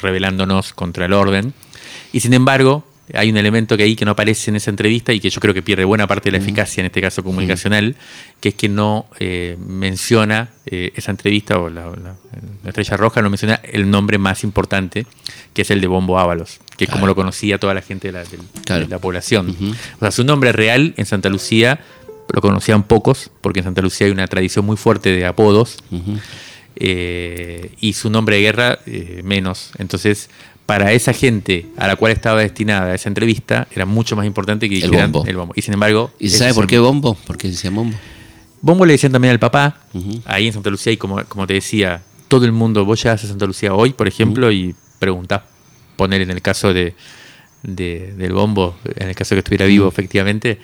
[0.00, 1.52] rebelándonos contra el orden.
[2.12, 5.20] Y sin embargo, hay un elemento que ahí que no aparece en esa entrevista y
[5.20, 7.94] que yo creo que pierde buena parte de la eficacia, en este caso comunicacional,
[8.40, 12.16] que es que no eh, menciona eh, esa entrevista o la, la-
[12.62, 15.06] la estrella roja, no menciona el nombre más importante,
[15.54, 18.12] que es el de Bombo Ábalos, que es como lo conocía toda la gente de
[18.12, 18.84] la, del- Claro.
[18.84, 19.56] de la población.
[19.96, 21.80] O sea, su nombre real en Santa Lucía
[22.32, 25.78] lo conocían pocos, porque en Santa Lucía hay una tradición muy fuerte de apodos,
[26.76, 29.70] eh, y su nombre de guerra eh, menos.
[29.78, 30.28] Entonces,
[30.66, 34.78] para esa gente a la cual estaba destinada esa entrevista, era mucho más importante que
[34.80, 35.24] El bombo.
[35.26, 35.52] el bombo.
[35.56, 37.14] Y sin embargo, ¿Y se sabe por qué bombo?
[37.14, 37.96] ¿Por qué decía bombo?
[38.60, 39.78] Bombo le decían también al papá,
[40.24, 43.28] ahí en Santa Lucía, y como, como te decía, todo el mundo, vos llegas a
[43.28, 45.42] Santa Lucía hoy, por ejemplo, y preguntás,
[45.96, 46.94] poner en el caso de,
[47.62, 50.58] de- del bombo, en el caso que estuviera vivo, efectivamente,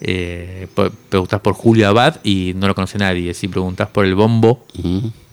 [0.00, 0.66] eh,
[1.08, 3.32] preguntás por Julio Abad y no lo conoce nadie.
[3.34, 4.64] Si preguntás por el bombo,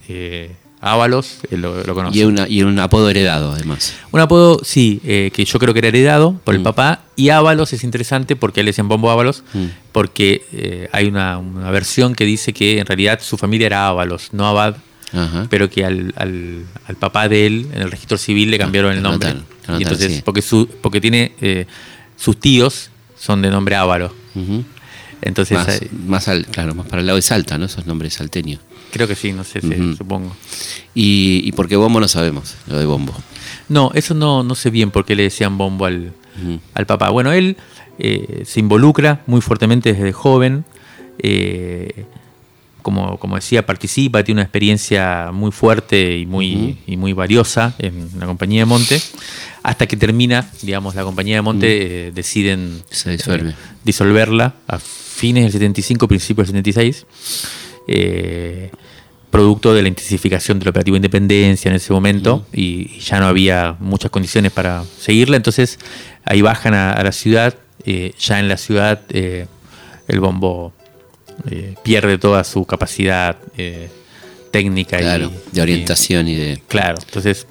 [0.07, 0.51] eh,
[0.85, 2.17] Ábalos, él lo, lo conoce.
[2.19, 3.93] Y, una, y un apodo heredado, además.
[4.11, 6.63] Un apodo, sí, eh, que yo creo que era heredado por el Mm.
[6.65, 7.03] papá.
[7.15, 9.65] Y Ábalos es interesante porque él le decían Bombo Ábalos, Mm.
[9.93, 14.33] porque eh, hay una, una versión que dice que en realidad su familia era Ábalos,
[14.33, 14.75] no Abad,
[15.13, 15.45] Ajá.
[15.49, 18.95] pero que al, al- al papá de él, en el registro civil, le cambiaron Ah,
[18.95, 19.35] el lo nombre.
[19.79, 20.21] y entonces, sí.
[20.25, 21.65] porque, su, porque tiene eh,
[22.17, 24.13] sus tíos son de nombre Ávalo.
[24.35, 24.63] Ujú.
[25.21, 27.65] Entonces, más, eh, más al, claro, más para el lado de Salta, ¿no?
[27.65, 28.59] Esos nombres salteños.
[28.91, 29.95] creo que sí, no sé, sí, Ujú.
[29.95, 30.35] supongo.
[30.93, 33.13] Y, y porque bombo no sabemos, lo de bombo.
[33.69, 36.11] No, eso no, no sé bien por qué le decían bombo al,
[36.73, 37.09] al papá.
[37.11, 37.55] Bueno, él
[37.99, 40.65] eh, se involucra muy fuertemente desde joven.
[41.19, 42.05] eh,
[42.83, 46.77] como, como decía, participa, tiene una experiencia muy fuerte y muy, Ujú.
[46.85, 49.01] y muy valiosa en la compañía de Monte.
[49.63, 55.43] Hasta que termina, digamos, la compañía de Monte, eh, deciden Se eh, disolverla a fines
[55.45, 57.05] del 75, principios del 76.
[57.87, 58.69] Eh,
[59.31, 63.75] producto de la intensificación del operativo Independencia en ese momento y, y ya no había
[63.79, 65.79] muchas condiciones para seguirla, entonces
[66.23, 70.71] ahí bajan a, a la ciudad, eh, ya en la ciudad el bombo
[71.49, 73.89] eh, pierde toda su capacidad eh,
[74.51, 76.61] técnica Claro, y, de orientación y de.
[76.67, 77.47] claro, entonces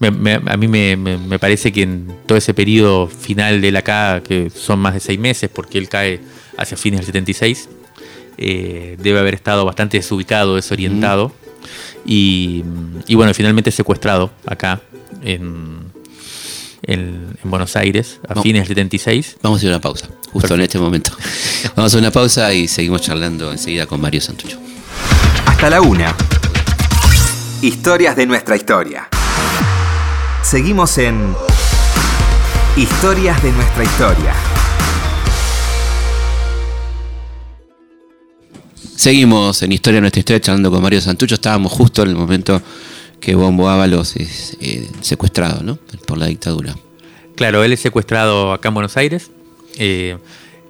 [0.00, 3.82] me- me- a mí me, me- parece que en todo ese periodo final de la
[3.82, 6.20] K, que son más de seis meses, porque él cae
[6.56, 7.68] hacia fines del 76,
[8.38, 11.32] eh, debe haber estado bastante desubicado, desorientado.
[12.06, 12.64] Y,
[13.06, 14.80] y bueno, finalmente secuestrado acá
[15.22, 15.89] en,
[16.82, 18.42] en- en Buenos Aires a No.
[18.42, 19.36] fines del 76.
[19.42, 21.10] Vamos a hacer una pausa, justo en este momento.
[21.76, 24.58] Vamos a hacer una pausa y seguimos charlando enseguida con Mario Santucho.
[25.46, 26.14] Hasta la una.
[27.62, 29.08] Historias de nuestra historia.
[30.42, 31.34] Seguimos en
[32.76, 34.32] Historias de nuestra historia.
[38.96, 41.34] Seguimos en Historia de nuestra historia charlando con Mario Santucho.
[41.34, 42.60] Estábamos justo en el momento
[43.20, 45.76] que Bombo Ábalos es eh, secuestrado ¿no?
[46.06, 46.74] por la dictadura.
[47.36, 49.30] Claro, él es secuestrado acá en Buenos Aires.
[49.78, 50.16] Eh,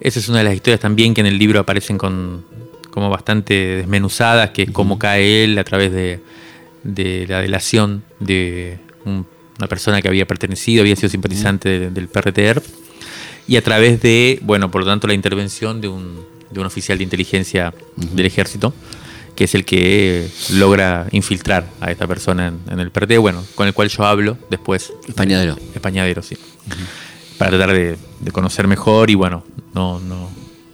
[0.00, 2.44] esa es una de las historias también que en el libro aparecen con
[2.90, 6.18] como bastante desmenuzadas, que es cómo cae él a través de,
[6.82, 9.26] de la delación de un-
[9.58, 12.60] una persona que había pertenecido, había sido simpatizante de- del PRTR,
[13.46, 16.98] y a través de, bueno, por lo tanto, la intervención de un, de un oficial
[16.98, 18.74] de inteligencia del ejército,
[19.40, 23.66] que es el que logra infiltrar a esta persona en, en el PRT, bueno, con
[23.66, 25.56] el cual yo hablo después Españadero.
[25.74, 26.36] Españadero, sí.
[27.38, 30.28] Para tratar de, de conocer mejor y bueno, no, no,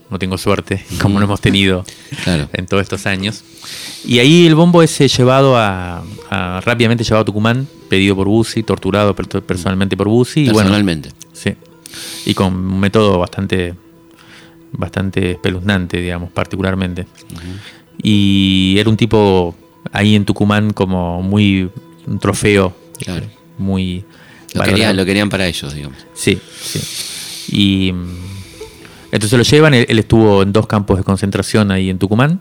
[0.09, 1.85] no tengo suerte como lo hemos tenido
[2.25, 2.49] Claro.
[2.51, 3.41] en todos estos años.
[4.03, 8.27] Y ahí el bombo es eh, llevado a, a- rápidamente llevado a Tucumán, pedido por
[8.27, 10.41] Bussi, torturado per- personalmente por Bussi.
[10.41, 11.11] Y bueno, Personalmente.
[11.31, 11.53] sí.
[12.25, 13.75] Y con un método bastante,
[14.73, 17.07] bastante espeluznante, digamos, particularmente.
[18.01, 19.55] Y era un tipo
[19.91, 21.69] ahí en Tucumán como muy
[22.05, 23.25] un trofeo, Claro.
[23.57, 24.03] muy
[24.53, 25.97] Lo querían, lo querían para ellos, digamos.
[26.13, 26.79] Sí, sí.
[27.55, 28.07] Y mm,
[29.11, 32.39] entonces lo llevan, él, él estuvo en dos campos de concentración ahí en Tucumán.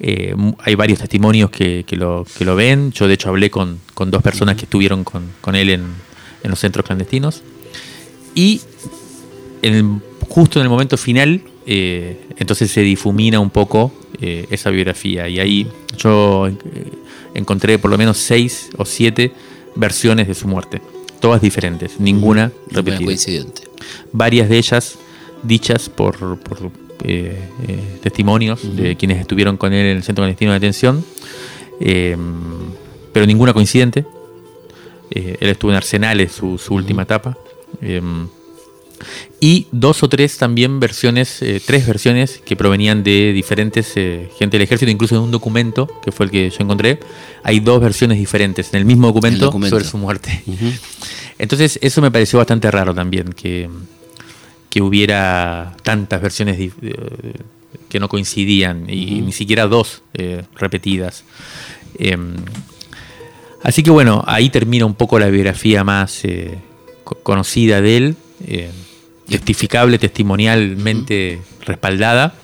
[0.00, 2.90] Eh, hay varios testimonios que, que lo, que lo ven.
[2.92, 5.82] Yo de hecho hablé con, con dos personas que estuvieron con, con él en,
[6.42, 7.42] en los centros clandestinos.
[8.34, 8.60] Y
[9.62, 13.92] en el- justo en el momento final, eh, entonces se difumina un poco
[14.24, 15.28] eh, esa biografía.
[15.28, 15.66] Y ahí
[15.98, 16.54] yo eh,
[17.34, 19.32] encontré por lo menos seis o siete
[19.74, 20.80] versiones de su muerte.
[21.20, 23.04] Todas diferentes, ninguna repetida.
[23.04, 23.62] coincidente.
[24.12, 24.96] Varias de ellas
[25.42, 26.70] dichas por, por,
[27.02, 31.04] eh, eh, testimonios de quienes estuvieron con él en el centro clandestino de detención,
[33.12, 34.06] pero ninguna coincidente.
[35.10, 37.36] Él estuvo en Arsenales, su, su última etapa.
[39.40, 44.56] Y dos o tres también versiones, eh, tres versiones que provenían de diferentes eh, gente
[44.58, 47.00] del ejército, incluso en un documento, que fue el que yo encontré,
[47.42, 49.76] hay dos versiones diferentes en el mismo documento, documento.
[49.76, 50.42] sobre su muerte.
[51.38, 53.68] Entonces eso me pareció bastante raro también, que,
[54.70, 56.70] que hubiera tantas versiones eh,
[57.88, 61.24] que no coincidían y ni siquiera dos eh, repetidas.
[61.98, 62.36] Em,
[63.62, 66.22] así que bueno, ahí termina un poco la biografía más
[67.04, 68.70] co- conocida de él, eh,
[69.28, 72.34] testificable, testimonialmente respaldada.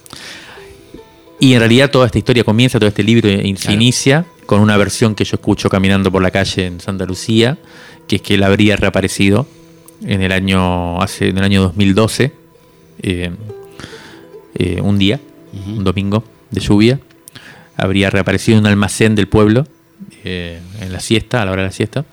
[1.41, 3.73] Y en realidad toda esta historia comienza, todo este libro se Claro.
[3.75, 7.59] inicia con una versión que yo escucho caminando por la calle en Santa Lucía,
[8.07, 9.47] que es que él habría reaparecido
[10.05, 12.33] en el año, hace, en el año 2012,
[13.03, 13.31] eh,
[14.55, 15.21] eh, un día,
[15.67, 16.99] un domingo de lluvia,
[17.77, 19.67] habría reaparecido en un almacén del pueblo
[20.25, 22.05] eh, en la siesta, a la hora de la siesta.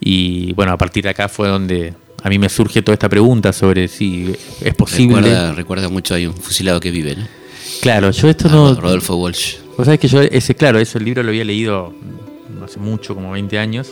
[0.00, 3.52] Y bueno, a partir de acá fue donde a mí me surge toda esta pregunta
[3.52, 5.16] sobre si es posible.
[5.22, 7.26] Recuerda, recuerda mucho, hay un fusilado que vive, ¿no?
[7.80, 8.74] Claro, yo esto Ah, no.
[8.74, 9.56] Rodolfo Walsh.
[9.76, 11.94] Vos sabés que yo, ese, claro, ese libro lo había leído
[12.64, 13.88] hace mucho, como 20 años,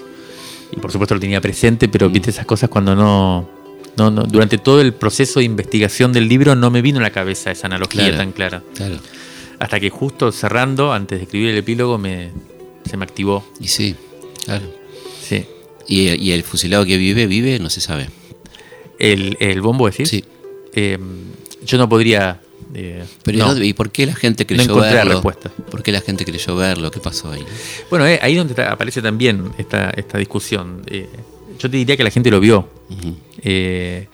[0.72, 3.48] y por supuesto lo tenía presente, pero viste esas cosas cuando no,
[3.96, 7.10] no, no- Durante todo el proceso de investigación del libro no me vino a la
[7.10, 8.16] cabeza esa analogía Claro.
[8.16, 8.62] tan clara.
[8.74, 8.96] Claro.
[9.60, 12.30] Hasta que justo cerrando, antes de escribir el epílogo, me,
[12.84, 13.44] se me activó.
[13.60, 13.94] Y sí,
[14.44, 14.66] claro.
[15.22, 15.46] Sí.
[15.88, 18.08] Y, y el fusilado que vive, vive, no se sabe.
[18.98, 20.08] El, el bombo, decís.
[20.08, 20.24] Sí.
[20.74, 20.98] Eh,
[21.64, 22.40] yo no podría.
[22.74, 23.46] eh, Pero ¿y no.
[23.48, 25.50] dónde- ¿y por qué la gente creyó encontré la respuesta.
[25.70, 26.90] ¿Por qué la gente creyó verlo?
[26.90, 27.44] ¿Qué pasó ahí?
[27.90, 30.82] Bueno, eh, ahí donde está- aparece también esta, esta discusión.
[30.86, 31.08] Eh,
[31.58, 32.68] yo te diría que la gente lo vio.
[33.42, 34.08] Eh,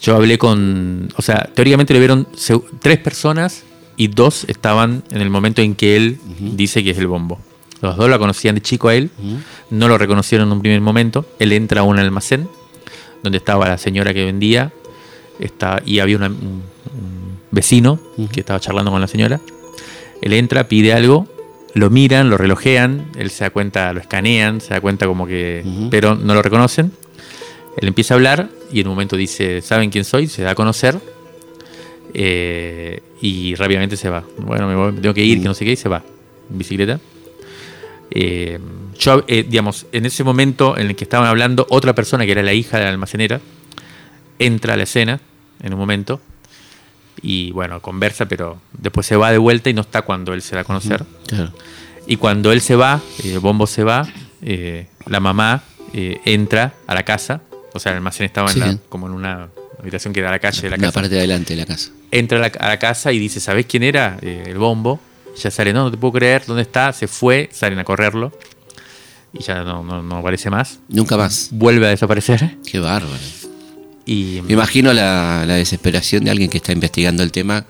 [0.00, 1.08] yo hablé con.
[1.16, 2.28] O sea, teóricamente lo vieron
[2.80, 3.64] tres personas
[3.96, 6.18] y dos estaban en el momento en que él
[6.56, 7.40] dice que es el bombo.
[7.82, 9.10] Los dos lo conocían de chico a él,
[9.70, 11.24] no lo reconocieron en un primer momento.
[11.38, 12.48] Él entra a un almacén
[13.22, 14.72] donde estaba la señora que vendía
[15.38, 16.62] está, y había una- un,
[16.92, 18.00] un vecino
[18.32, 19.40] que estaba charlando con la señora.
[20.22, 21.26] Él entra, pide algo
[21.74, 25.62] lo miran, lo relojean, él se da cuenta, lo escanean, se da cuenta como que,
[25.90, 26.90] pero no lo reconocen.
[27.76, 30.26] Él empieza a hablar y en un momento dice, ¿saben quién soy?
[30.26, 30.98] Se da a conocer
[32.14, 34.24] eh, y rápidamente se va.
[34.38, 36.02] Bueno, me, voy, me tengo que ir, que no sé qué, y se va
[36.50, 36.98] en bicicleta.
[38.10, 38.58] Eh,
[38.98, 42.42] yo, eh, digamos, en ese momento en el que estaban hablando, otra persona que era
[42.42, 43.40] la hija de la almacenera
[44.38, 45.20] entra a la escena
[45.62, 46.20] en un momento
[47.20, 50.54] y bueno, conversa, pero después se va de vuelta y no está cuando él se
[50.54, 51.04] da a conocer.
[51.26, 51.52] Claro.
[52.06, 54.06] Y cuando él se va, eh, Bombo se va,
[54.42, 57.40] eh, la mamá eh, entra a la casa,
[57.74, 58.60] o sea, el almacén estaba en Sí.
[58.60, 59.48] la- como en una
[59.80, 60.92] habitación que da a la calle de la La casa.
[60.94, 61.90] parte de adelante de la casa.
[62.10, 64.16] Entra a la, a la casa y dice, ¿sabés quién era?
[64.22, 65.00] Eh, el Bombo.
[65.42, 66.92] Ya sale, no, no te puedo creer, ¿dónde está?
[66.92, 68.32] Se fue, salen a correrlo
[69.32, 70.80] y ya no, no, no aparece más.
[70.88, 71.50] Nunca más.
[71.52, 73.16] Vuelve a desaparecer Qué bárbaro.
[74.06, 77.64] y Me imagino la, la desesperación de alguien que está investigando el tema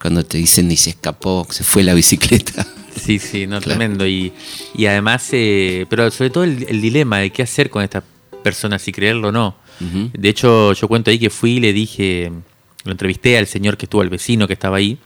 [0.00, 2.66] cuando te dicen ni se escapó, se fue la bicicleta.
[2.96, 3.76] Sí, sí, no, Claro.
[3.78, 4.06] tremendo.
[4.06, 4.32] Y,
[4.74, 8.02] y además, eh, pero sobre todo el, el dilema de qué hacer con esta
[8.42, 9.54] persona, si creerlo o no.
[10.14, 12.32] De hecho, yo cuento ahí que fui y le dije,
[12.84, 14.96] lo entrevisté al señor que estuvo, al vecino que estaba ahí,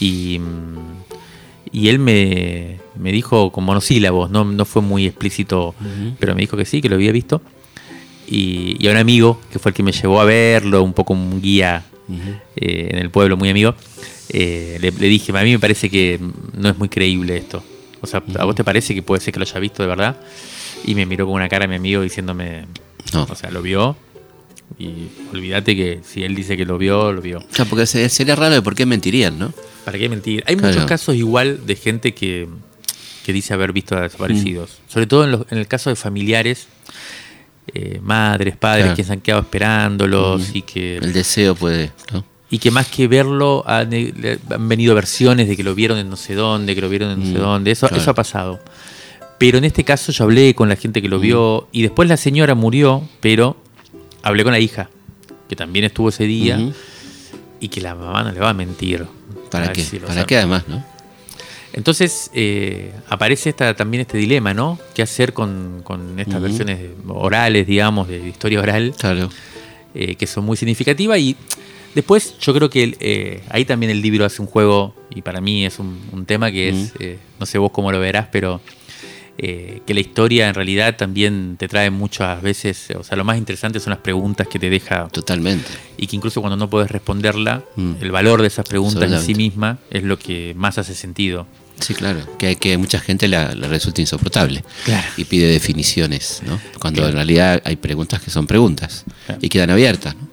[0.00, 1.07] y, mm,
[1.72, 5.74] y él me, me dijo con monosílabos, no, no fue muy explícito,
[6.18, 7.40] pero me dijo que sí, que lo había visto.
[8.26, 11.14] Y, y a un amigo, que fue el que me llevó a verlo, un poco
[11.14, 11.84] un guía
[12.56, 13.74] eh, en el pueblo, muy amigo,
[14.28, 16.20] eh, le, le dije, a mí me parece que
[16.56, 17.62] no es muy creíble esto.
[18.00, 20.20] O sea, ¿a vos te parece que puede ser que lo haya visto de verdad?
[20.84, 22.66] Y me miró con una cara mi amigo diciéndome,
[23.14, 23.26] No.
[23.28, 23.96] o sea, lo vio.
[24.78, 27.40] Y olvídate que si él dice que lo vio, lo vio.
[27.52, 29.52] Claro, porque se- sería raro de por qué mentirían, ¿no?
[29.88, 30.44] ¿Para qué mentir?
[30.46, 30.74] Hay Claro.
[30.74, 32.46] muchos casos igual de gente que,
[33.24, 34.78] que dice haber visto a desaparecidos.
[34.88, 36.68] Sobre todo en, los- en el caso de familiares,
[37.74, 38.96] eh, madres, padres Claro.
[38.96, 42.24] que se han quedado esperándolos y que El deseo puede, ¿no?
[42.50, 43.90] y que más que verlo han,
[44.60, 47.24] venido versiones de que lo vieron en no sé dónde, que lo vieron en no
[47.26, 47.70] sé Mm, dónde.
[47.70, 48.00] Eso, claro.
[48.02, 48.60] eso ha pasado.
[49.38, 51.22] Pero en este caso yo hablé con la gente que lo Mm.
[51.22, 53.56] vio y después la señora murió, pero
[54.22, 54.88] hablé con la hija,
[55.48, 56.58] que también estuvo ese día
[57.60, 59.04] y que la mamá no le va a mentir.
[59.50, 59.84] ¿Para qué?
[60.06, 60.84] ¿Para qué además, no?
[61.72, 64.78] Entonces eh, aparece esta, también este dilema, ¿no?
[64.94, 68.94] ¿Qué hacer con, con estas versiones orales, digamos, de historia oral?
[68.98, 69.28] Claro.
[69.94, 71.18] eh, que son muy significativas.
[71.18, 71.36] Y
[71.94, 75.66] después yo creo que eh, ahí también el libro hace un juego, y para mí
[75.66, 78.60] es un, un tema que es, eh, no sé vos cómo lo verás, pero
[79.40, 83.38] eh, que la historia en realidad también te trae muchas veces, o sea, lo más
[83.38, 85.68] interesante son las preguntas que te deja Totalmente.
[85.96, 87.92] y que incluso cuando no puedes responderla, Mm.
[88.00, 91.46] el valor de esas preguntas en sí misma es lo que más hace sentido.
[91.80, 92.18] Sí, claro.
[92.38, 94.64] Que, que a mucha gente la, la resulta insoportable.
[94.84, 95.06] Claro.
[95.16, 96.58] Y pide definiciones, ¿no?
[96.80, 97.10] Cuando Claro.
[97.10, 99.04] en realidad hay preguntas que son preguntas.
[99.26, 99.38] Claro.
[99.40, 100.28] Y quedan abiertas, ¿no?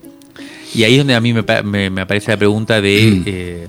[0.73, 3.23] Y ahí es donde a mí me- me aparece la pregunta de Mm.
[3.27, 3.67] eh,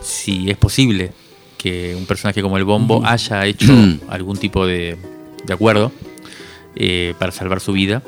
[0.00, 1.10] si es posible
[1.58, 3.72] que un personaje como el Bombo haya hecho
[4.08, 4.96] algún tipo de,
[5.44, 5.92] de acuerdo
[6.76, 8.02] eh, para salvar su vida.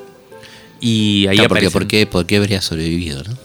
[0.81, 3.37] Y ahí Claro, porque ¿por qué, ¿por qué habría sobrevivido, no?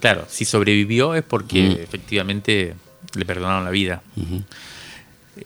[0.00, 1.82] Claro, si sobrevivió es porque Mm.
[1.82, 2.74] efectivamente
[3.14, 4.02] le perdonaron la vida.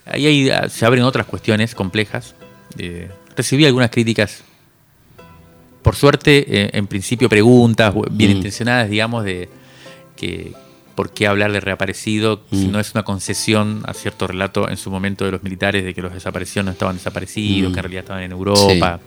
[0.07, 2.35] Ahí hay- ah, se abren otras cuestiones complejas.
[2.79, 4.43] Eh, recibí algunas críticas,
[5.83, 8.37] por suerte, eh, en principio preguntas bien Mm.
[8.37, 9.49] intencionadas, digamos, de
[10.17, 10.53] que
[11.01, 12.73] por qué hablar de reaparecido si Mm.
[12.73, 16.03] no es una concesión a cierto relato en su momento de los militares de que
[16.03, 17.73] los desaparecidos no estaban desaparecidos, Mm.
[17.73, 19.01] que en realidad estaban en Europa.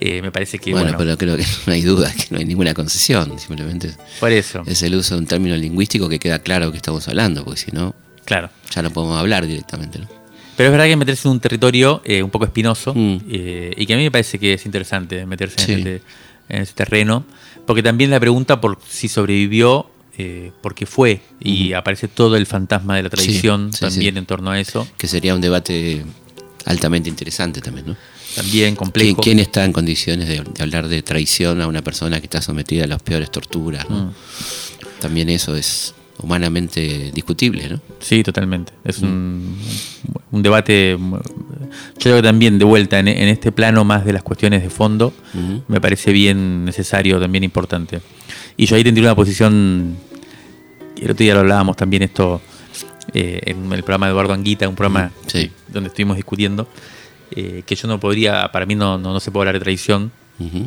[0.00, 2.46] Eh, me parece que, bueno, bueno, pero creo que no hay duda, que no hay
[2.46, 3.38] ninguna concesión.
[3.38, 7.06] Simplemente por eso, es el uso de un término lingüístico que queda claro que estamos
[7.06, 8.48] hablando, porque si no, claro.
[8.74, 10.06] ya no podemos hablar directamente, ¿no?
[10.56, 13.16] Pero es verdad que meterse en un territorio eh, un poco espinoso Mm.
[13.30, 15.72] eh, y que a mí me parece que es interesante meterse Sí.
[15.72, 16.02] en, ese,
[16.48, 17.24] en ese terreno,
[17.66, 22.44] porque también la pregunta por si sobrevivió, eh, por qué fue, y aparece todo el
[22.46, 24.18] fantasma de la tradición sí, también sí.
[24.18, 26.04] en torno a eso, Que sería un debate
[26.64, 27.96] altamente interesante también, ¿no?
[28.34, 29.22] también ¿Quién, complejo.
[29.22, 32.84] quién está en condiciones de, de hablar de traición a una persona que está sometida
[32.84, 33.88] a las peores torturas?
[33.88, 34.06] ¿no?
[34.06, 34.12] Mm.
[35.00, 37.80] También eso es humanamente discutible, ¿no?
[38.00, 38.72] Sí, totalmente.
[38.84, 38.88] Mm.
[38.88, 39.56] Es un,
[40.32, 41.20] un debate, mm, yo
[42.00, 45.12] creo que también de vuelta en, en este plano más de las cuestiones de fondo,
[45.68, 48.00] me parece bien necesario, también importante.
[48.56, 49.96] Y yo ahí tendría una posición,
[51.04, 52.40] el otro día lo hablábamos también esto
[53.14, 55.50] eh, en el programa de Eduardo Anguita, un programa Sí.
[55.68, 56.68] donde estuvimos discutiendo,
[57.30, 60.12] eh, que yo no podría, para mí no, no, no se puede hablar de traición,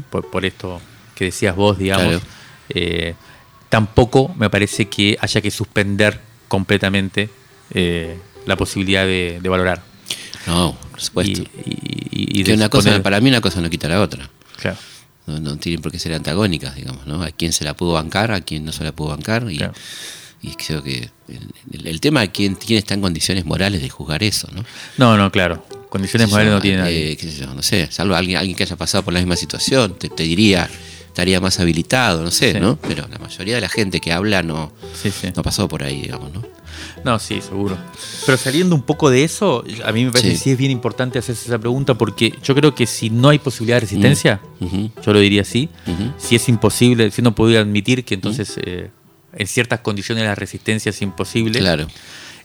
[0.09, 0.81] por, por esto
[1.15, 2.05] que decías vos, digamos.
[2.07, 2.21] Claro.
[2.69, 3.13] Eh,
[3.69, 7.29] tampoco me parece que haya que suspender completamente
[8.45, 9.81] la posibilidad de, de valorar.
[10.47, 11.41] No, por supuesto.
[11.65, 11.71] y-
[12.11, 14.29] y- y que una cosa, para mí una cosa no quita la otra.
[14.57, 14.77] Claro,
[15.27, 17.21] No, no tienen por qué ser antagónicas, digamos, ¿no?
[17.23, 19.45] A quién se la pudo bancar, a quién no se la pudo bancar.
[19.49, 19.73] Y, Claro.
[20.43, 24.23] Y creo que el, el tema es quién, quién está en condiciones morales de juzgar
[24.23, 24.63] eso, ¿no?
[24.97, 25.63] No, no, claro.
[25.89, 27.17] Condiciones morales yo, no tiene eh, nadie.
[27.17, 29.93] qué sé yo, no sé, salvo alguien, alguien que haya pasado por la misma situación,
[29.99, 30.67] te, te diría,
[31.07, 32.59] estaría más habilitado, no sé, Sí.
[32.59, 32.77] ¿no?
[32.77, 35.27] Pero la mayoría de la gente que habla no, Sí, sí.
[35.35, 36.41] no pasó por ahí, digamos, ¿no?
[37.03, 37.77] No, sí, seguro.
[38.25, 40.33] Pero saliendo un poco de eso, a mí me parece Sí.
[40.37, 43.37] que sí es bien importante hacerse esa pregunta porque yo creo que si no hay
[43.39, 45.69] posibilidad de resistencia, Ujú, yo lo diría así,
[46.17, 48.89] si es imposible, si no pudiera admitir que entonces eh,
[49.33, 51.87] en ciertas condiciones la resistencia es imposible, Claro.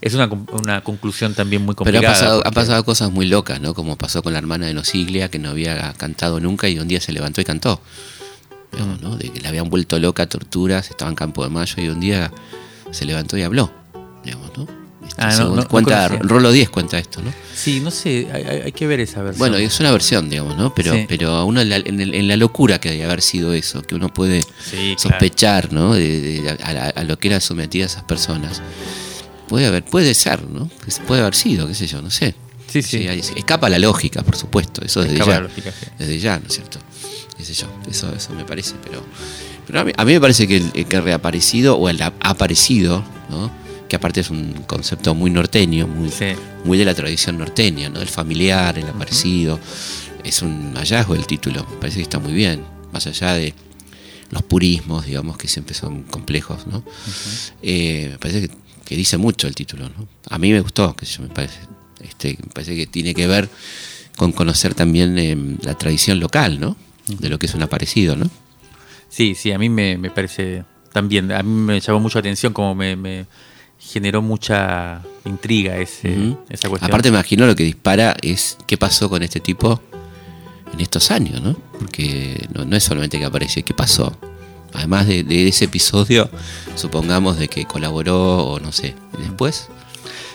[0.01, 2.14] es una, una conclusión también muy Pero ha complicada.
[2.14, 3.74] pasado, ha pasado cosas muy locas, ¿no?
[3.74, 7.01] Como pasó con la hermana de Nosiglia, que no había cantado nunca y un día
[7.01, 7.80] se levantó y cantó.
[8.72, 9.16] Digamos, ¿no?
[9.16, 12.30] De que la habían vuelto loca torturas, estaba en Campo de Mayo y un día
[12.91, 13.72] se levantó y habló.
[14.24, 14.66] Digamos, ¿no?
[15.07, 16.09] Este, Ah, no, no- cuenta.
[16.09, 17.32] Rolo 10 cuenta esto, ¿no?
[17.54, 19.38] Sí, no sé, hay, hay- que ver esa versión.
[19.38, 20.74] Bueno, es una versión, digamos, ¿no?
[20.74, 21.07] Pero, Sí.
[21.09, 23.82] pero a uno en la, en el- en la locura que debe haber sido eso,
[23.82, 24.98] que uno puede Sí, claro.
[24.98, 25.94] sospechar, ¿no?
[25.94, 28.61] De, de- a, la- a lo que eran sometidas esas personas.
[29.48, 30.68] Puede haber, puede ser, ¿no?
[31.07, 32.34] Puede haber sido, qué sé yo, no sé.
[32.68, 33.09] Sí, sí.
[33.09, 35.36] hay- escapa la lógica, por supuesto, eso desde Escapa ya.
[35.40, 35.86] la lógica, sí.
[35.98, 36.78] Desde ya, ¿no es cierto?
[37.38, 39.02] Qué sé yo, eso, eso me parece, pero,
[39.66, 42.02] pero a, mí, a mí me parece que el, el que ha reaparecido, o el
[42.02, 43.50] ha aparecido, ¿no?
[43.89, 46.26] Que aparte es un concepto muy norteño, muy, Sí.
[46.64, 48.01] muy de la tradición norteña, ¿no?
[48.01, 49.61] El familiar, el aparecido.
[50.24, 53.55] Es un hallazgo el título, me parece que está muy bien, más allá de
[54.30, 56.82] los purismos, digamos, que siempre son complejos, ¿no?
[57.62, 60.09] Eh, me parece que, que dice mucho el título, ¿no?
[60.28, 61.61] A mí me gustó, que yo me parece,
[62.01, 63.49] este, me parece que tiene que ver
[64.16, 66.76] con conocer también eh, la tradición local, ¿no?
[67.07, 68.28] De lo que es un aparecido, ¿no?
[69.09, 72.53] Sí, sí, a mí me, me parece también, a mí me llamó mucho la atención,
[72.53, 73.26] como me, me
[73.78, 76.90] generó mucha intriga ese, esa cuestión.
[76.90, 79.80] Aparte me imagino lo que dispara es qué pasó con este tipo
[80.72, 81.54] en estos años, ¿no?
[81.78, 84.16] Porque no, no es solamente que apareció, ¿qué pasó?
[84.72, 86.28] Además de, de ese episodio,
[86.74, 89.68] supongamos de que colaboró o no sé, ¿y después.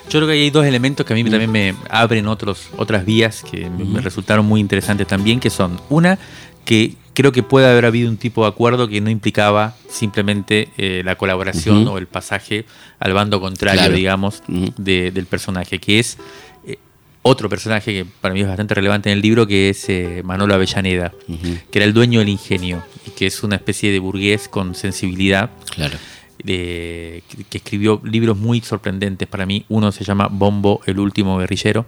[0.10, 3.44] Yo creo que hay dos elementos que a mí también me abren otros, otras vías
[3.50, 6.20] que me resultaron muy interesantes también, que son, una,
[6.66, 11.02] que creo que puede haber habido un tipo de acuerdo que no implicaba simplemente eh,
[11.06, 12.66] la colaboración o el pasaje
[13.00, 13.96] al bando contrario, Claro.
[13.96, 16.18] digamos, de- del personaje, que es
[16.66, 16.78] eh,
[17.22, 20.54] otro personaje que para mí es bastante relevante en el libro, que es eh, Manolo
[20.54, 21.14] Avellaneda,
[21.70, 25.50] que era el dueño del ingenio y que es una especie de burgués con sensibilidad
[25.76, 25.98] Claro.
[26.46, 29.66] que escribió libros muy sorprendentes para mí.
[29.70, 31.86] Uno se llama Bombo, el último guerrillero,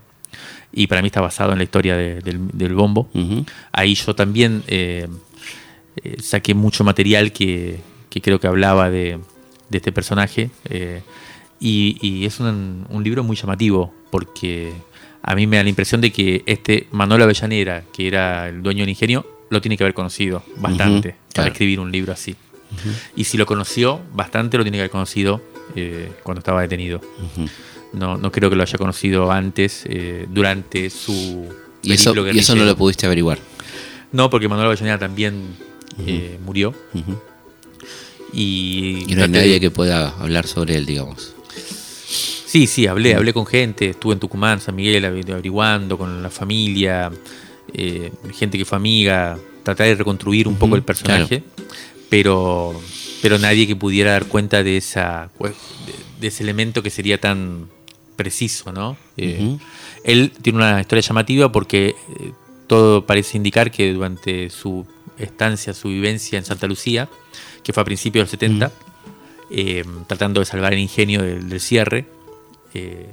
[0.73, 3.07] y para mí está basado en la historia de- del, del Bombo.
[3.13, 3.45] Ujú.
[3.71, 5.07] Ahí yo también eh,
[6.03, 9.19] eh, saqué mucho material que, que creo que hablaba de,
[9.69, 10.49] de este personaje.
[10.65, 11.01] eh,
[11.59, 14.73] y, y es un, un libro muy llamativo, porque
[15.21, 18.79] a mí me da la impresión de que este Manolo Avellaneda, que era el dueño
[18.81, 21.51] del ingenio, lo tiene que haber conocido bastante Ujú, para claro.
[21.51, 22.35] escribir un libro así.
[23.15, 25.41] Y si lo conoció, bastante lo tiene que haber conocido
[25.75, 26.99] eh, cuando estaba detenido.
[27.93, 31.47] No, no creo que lo haya conocido antes, eh, durante su
[31.83, 33.37] Y eso, y eso no lo pudiste averiguar.
[34.11, 35.55] No, porque Manuel Avellaneda también
[36.05, 36.73] eh, murió.
[38.31, 41.33] Y, Y no hay de- nadie que pueda hablar sobre él, digamos.
[42.45, 46.29] Sí, sí, hablé, hablé con gente, estuve en Tucumán, San Miguel, aver- averiguando con la
[46.29, 47.11] familia,
[47.73, 51.43] eh, gente que fue amiga, tratar de reconstruir un poco el personaje,
[52.09, 52.79] pero,
[53.21, 57.69] pero nadie que pudiera dar cuenta de, esa, de, de ese elemento que sería tan
[58.15, 58.97] preciso, ¿no?
[59.17, 59.57] Eh.
[60.03, 62.31] Él tiene una historia llamativa porque eh,
[62.67, 64.85] todo parece indicar que durante su
[65.17, 67.09] estancia, su vivencia en Santa Lucía,
[67.63, 68.71] que fue a principios del 70,
[69.51, 72.05] eh, tratando de salvar el ingenio del, del cierre,
[72.73, 73.07] eh,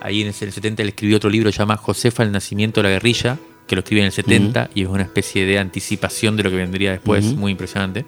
[0.00, 2.88] ahí en el, en el 70 él escribió otro libro llamado Josefa, el nacimiento de
[2.88, 6.42] la guerrilla, que lo escribe en el 70 y es una especie de anticipación de
[6.42, 8.06] lo que vendría después, muy impresionante.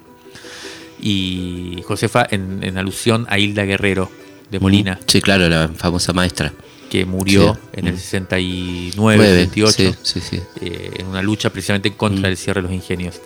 [1.03, 4.11] Y Josefa en, en alusión a Hilda Guerrero
[4.51, 6.53] de Molina, Sí, claro, la famosa maestra.
[6.91, 7.61] que murió Sí.
[7.75, 7.99] en el Mm.
[7.99, 10.41] 69, Nueve, 68 Sí, sí, sí.
[10.61, 12.33] eh, en una lucha precisamente contra Mm.
[12.33, 13.21] el cierre de los ingenios.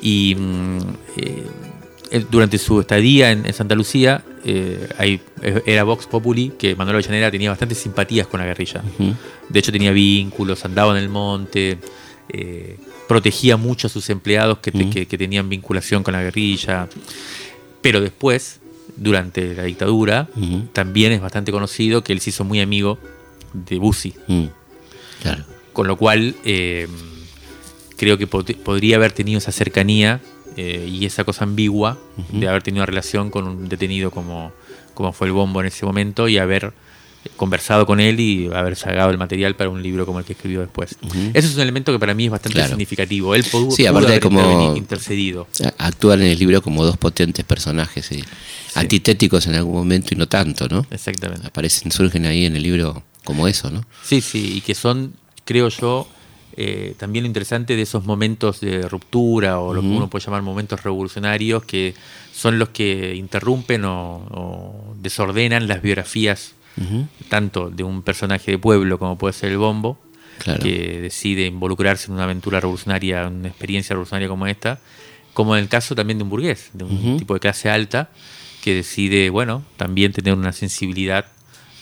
[0.00, 0.78] Y mm,
[1.16, 1.42] eh,
[2.12, 6.76] él, durante su estadía en, en Santa Lucía, eh, ahí, eh, era Vox Populi, que
[6.76, 8.82] Manuel Avellaneda tenía bastantes simpatías con la guerrilla.
[9.48, 11.78] De hecho, tenía vínculos, andaba en el monte,
[12.28, 12.76] eh,
[13.08, 14.90] protegía mucho a sus empleados que, te- Mm.
[14.90, 16.88] que- que tenían vinculación con la guerrilla.
[17.82, 18.60] Pero después,
[18.98, 20.28] durante la dictadura,
[20.72, 22.98] también es bastante conocido que él se hizo muy amigo
[23.52, 24.14] de Bussi.
[24.26, 24.44] Mm.
[25.22, 25.44] Claro.
[25.72, 26.88] Con lo cual, eh,
[27.96, 30.20] creo que pod- podría haber tenido esa cercanía
[30.56, 31.98] eh, y esa cosa ambigua
[32.32, 34.52] de haber tenido una relación con un detenido como,
[34.94, 36.72] como fue el bombo en ese momento y haber
[37.36, 40.60] conversado con él y haber sacado el material para un libro como el que escribió
[40.60, 40.96] después.
[41.34, 42.70] Ese es un elemento que para mí es bastante Claro.
[42.70, 43.34] significativo.
[43.34, 45.46] Él pudo, Sí, pudo haber como- intercedido.
[45.78, 48.24] Actúan en el libro como dos potentes personajes, eh,
[48.74, 50.86] antitéticos en algún momento y no tanto, ¿no?
[50.90, 51.46] Exactamente.
[51.46, 53.84] Aparecen, surgen ahí en el libro como eso, ¿no?
[54.04, 55.12] Sí, sí, y que son,
[55.44, 56.08] creo yo,
[56.56, 60.42] eh, también lo interesante de esos momentos de ruptura o lo que uno puede llamar
[60.42, 61.94] momentos revolucionarios que
[62.34, 66.52] son los que interrumpen o, o desordenan las biografías
[67.28, 69.98] tanto de un personaje de pueblo como puede ser el bombo,
[70.38, 70.62] Claro.
[70.62, 74.78] que decide involucrarse en una aventura revolucionaria, en una experiencia revolucionaria como esta,
[75.34, 78.10] como en el caso también de un burgués, de un tipo de clase alta,
[78.62, 81.26] que decide, bueno, también tener una sensibilidad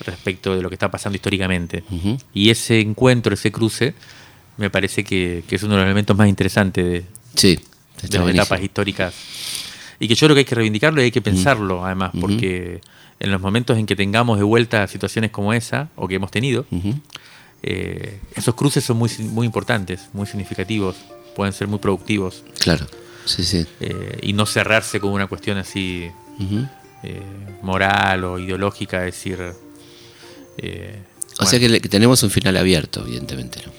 [0.07, 1.85] respecto de lo que está pasando históricamente.
[2.33, 3.93] Y ese encuentro, ese cruce,
[4.57, 7.63] me parece que, que es uno de los elementos más interesantes de, Sí, de
[8.03, 8.31] las buenísimo.
[8.43, 9.15] etapas históricas.
[10.01, 12.81] Y que yo creo que hay que reivindicarlo y hay que pensarlo, además, porque
[13.21, 16.67] en los momentos en que tengamos de vuelta situaciones como esa, o que hemos tenido,
[17.63, 20.97] eh, esos cruces son muy, muy importantes, muy significativos,
[21.35, 22.87] pueden ser muy productivos, Claro,
[23.25, 23.67] sí, sí.
[23.81, 26.11] eh, y no cerrarse con una cuestión así
[27.03, 27.21] eh,
[27.63, 29.39] moral o ideológica, es decir...
[30.59, 30.99] eh,
[31.39, 33.73] O sea que, le- que tenemos un final abierto, evidentemente, ¿no?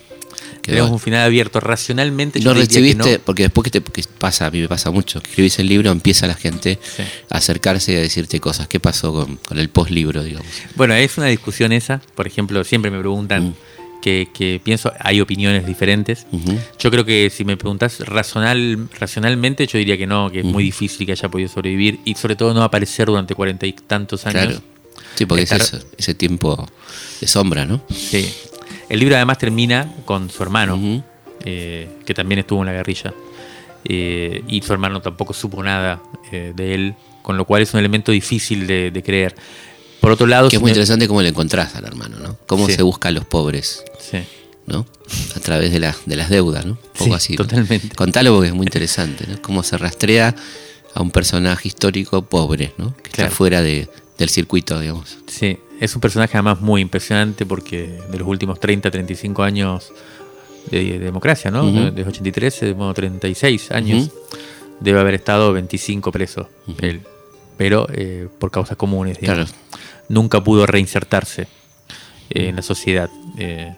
[0.67, 1.59] Que tenemos va- un final abierto.
[1.59, 3.23] Racionalmente yo no que recibiste, no.
[3.25, 5.89] porque después que te que pasa, a mí me pasa mucho, que escribís el libro,
[5.91, 7.03] empieza la gente Sí.
[7.29, 8.67] a acercarse y a decirte cosas.
[8.67, 10.47] ¿Qué pasó con, con el post-libro, digamos?
[10.75, 12.01] Bueno, es una discusión esa.
[12.15, 13.55] Por ejemplo, siempre me preguntan
[14.01, 16.27] que, que pienso, hay opiniones diferentes.
[16.79, 20.63] Yo creo que si me preguntas racional, racionalmente, yo diría que no, que es muy
[20.63, 24.43] difícil que haya podido sobrevivir y sobre todo no aparecer durante cuarenta y tantos años.
[24.45, 24.61] Claro.
[25.15, 26.67] Sí, porque es eso, ese tiempo
[27.19, 27.81] de sombra, ¿no?
[27.89, 28.29] Sí.
[28.89, 31.03] El libro además termina con su hermano,
[31.45, 33.13] eh, que también estuvo en la guerrilla.
[33.85, 37.79] Eh, y su hermano tampoco supo nada eh, de él, con lo cual es un
[37.79, 39.35] elemento difícil de, de creer.
[40.01, 42.37] Por otro lado, Que es muy interesante cómo le encontrás al hermano, ¿no?
[42.47, 42.73] Cómo Sí.
[42.73, 44.19] se busca a los pobres, Sí.
[44.65, 44.85] ¿no?
[45.35, 46.73] A través de, la- de las deudas, ¿no?
[46.73, 47.33] Un poco Sí, así.
[47.33, 47.45] ¿no?
[47.45, 47.89] totalmente.
[47.95, 49.41] Contalo porque es muy interesante, ¿no?
[49.41, 50.35] Cómo se rastrea
[50.93, 52.95] a un personaje histórico pobre, ¿no?
[52.97, 53.27] Que Claro.
[53.27, 55.17] está fuera de, del circuito, digamos.
[55.27, 59.91] Sí, es un personaje además muy impresionante porque de los últimos 30, 35 años
[60.71, 61.63] de, de democracia, ¿no?
[61.67, 61.77] Ujú.
[61.79, 64.09] De- Desde 83, de modo 36 años,
[64.79, 66.47] debe haber estado 25 presos
[66.81, 67.01] él,
[67.57, 69.51] pero eh, por causas comunes, digamos.
[69.51, 69.63] Claro.
[70.09, 71.43] Nunca pudo reinsertarse
[72.29, 73.09] eh, en la sociedad.
[73.37, 73.75] eh,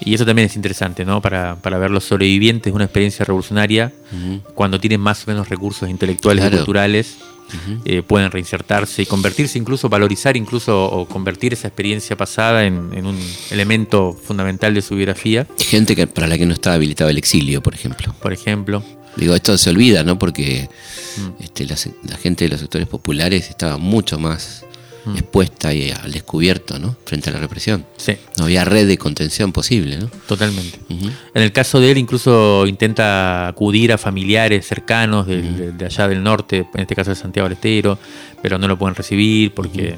[0.00, 1.20] y eso también es interesante, ¿no?
[1.22, 3.92] Para, para ver los sobrevivientes de una experiencia revolucionaria,
[4.54, 7.16] cuando tienen más o menos recursos intelectuales y culturales,
[7.84, 13.06] eh, pueden reinsertarse y convertirse incluso, valorizar incluso o convertir esa experiencia pasada en, en
[13.06, 13.16] un
[13.50, 17.62] elemento fundamental de su biografía, Gente que, para la que no estaba habilitado el exilio,
[17.62, 18.14] por ejemplo.
[18.20, 18.82] por ejemplo.
[19.16, 20.18] Digo, esto se olvida, ¿no?
[20.18, 20.68] Porque
[21.16, 21.42] Mm.
[21.42, 24.66] este, la gente de los sectores populares estaba mucho más
[25.06, 25.16] Mm.
[25.18, 26.96] expuesta y al descubierto, ¿no?
[27.04, 27.86] Frente a la represión.
[27.96, 30.08] Sí, No había red de contención posible, ¿no?
[30.26, 30.78] totalmente.
[30.88, 36.22] En el caso de él, incluso intenta acudir a familiares cercanos de, de allá del
[36.22, 37.98] norte, en este caso de Santiago del Estero,
[38.42, 39.96] pero no lo pueden recibir porque,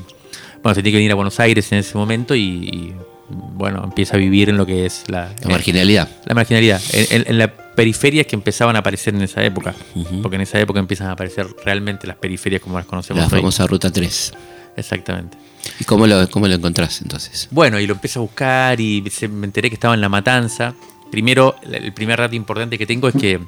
[0.62, 2.94] bueno, se tiene que venir a Buenos Aires en ese momento y, y,
[3.30, 6.08] bueno, empieza a vivir en lo que es la, La marginalidad.
[6.26, 6.80] La marginalidad.
[6.92, 9.74] En, en, en las periferias que empezaban a aparecer en esa época.
[10.22, 13.30] Porque en esa época empiezan a aparecer realmente las periferias como las conocemos La hoy.
[13.40, 14.32] famosa Ruta 3.
[14.78, 15.36] Exactamente.
[15.80, 17.48] ¿Y cómo lo, cómo lo encontrás entonces?
[17.50, 20.74] Bueno, y lo empiezo a buscar y se- me enteré que estaba en La Matanza.
[21.10, 23.40] Primero, el primer dato importante que tengo es que,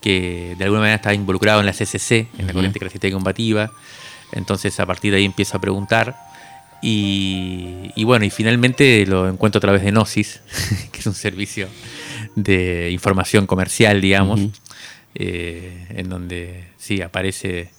[0.00, 3.72] que de alguna manera estaba involucrado en la CCC, en la Corriente Clasista y Combativa.
[4.32, 6.16] Entonces, a partir de ahí empiezo a preguntar.
[6.82, 10.40] Y, y bueno, y finalmente lo encuentro a través de Gnosis,
[10.92, 11.66] que es un servicio
[12.36, 14.40] de información comercial, digamos,
[15.14, 17.70] eh, en donde sí aparece.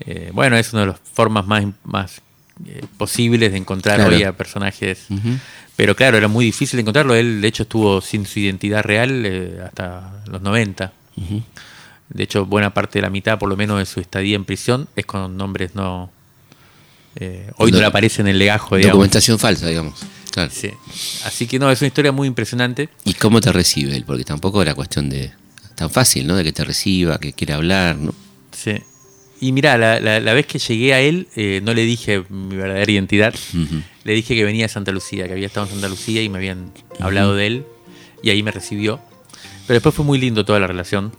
[0.00, 2.20] Eh, bueno, es una de las formas más, más
[2.66, 4.16] eh, posibles de encontrar Claro.
[4.16, 5.06] hoy a personajes.
[5.76, 7.14] Pero claro, era muy difícil encontrarlo.
[7.14, 10.92] Él, de hecho, estuvo sin su identidad real eh, hasta los 90.
[12.08, 14.88] De hecho, buena parte de la mitad, por lo menos, de su estadía en prisión
[14.96, 16.10] es con nombres no.
[17.16, 18.94] eh, hoy no, No- le aparece en el legajo, digamos.
[18.94, 20.00] Documentación falsa, digamos.
[20.32, 20.50] Claro.
[20.54, 20.70] Sí.
[21.24, 22.88] Así que no, es una historia muy impresionante.
[23.04, 24.04] ¿Y cómo te recibe él?
[24.04, 25.32] Porque tampoco era cuestión de
[25.74, 26.34] tan fácil, ¿no?
[26.36, 28.14] De que te reciba, que quiera hablar, ¿no?
[28.52, 28.74] Sí.
[29.40, 32.56] Y mira, la, la- la vez que llegué a él, eh, no le dije mi
[32.56, 33.34] verdadera identidad.
[34.04, 36.38] Le dije que venía de Santa Lucía, que había estado en Santa Lucía y me
[36.38, 37.64] habían hablado de él.
[38.22, 39.00] Y ahí me recibió.
[39.66, 41.12] Pero después fue muy lindo toda la relación.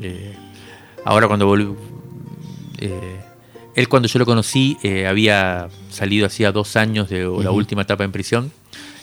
[0.00, 0.34] Eh,
[1.04, 1.68] ahora cuando volví...
[2.78, 3.20] eh,
[3.74, 8.10] él cuando yo lo conocí había salido hacía dos años de la última etapa en
[8.12, 8.50] prisión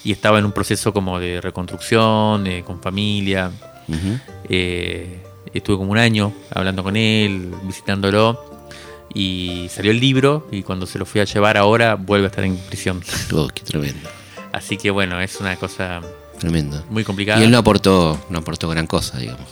[0.03, 3.51] y estaba en un proceso como de reconstrucción, eh, con familia.
[4.49, 5.20] Eh,
[5.58, 8.53] estuve como un año hablando con él, visitándolo.
[9.14, 12.43] Y salió el libro y cuando se lo fui a llevar ahora vuelve a estar
[12.43, 13.01] en prisión.
[13.34, 14.10] Oh, qué tremendo.
[14.51, 16.01] Así que bueno, es una cosa
[16.39, 16.84] Tremendo.
[16.89, 17.39] muy complicada.
[17.39, 19.47] Y él no aportó, no aportó gran cosa, digamos.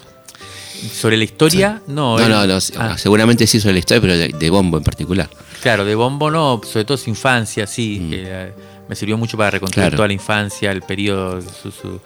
[0.92, 2.18] Sobre la historia, no.
[2.18, 4.84] No, él- no, no, Ah, seguramente sí sobre la historia, pero de, de Bombo en
[4.84, 5.30] particular.
[5.62, 8.00] Claro, de Bombo no, sobre todo su infancia, sí.
[8.02, 8.10] Mm.
[8.14, 8.54] eh,
[8.90, 9.96] me sirvió mucho para reconstruir Claro.
[9.96, 12.02] toda la infancia, el periodo, su, su-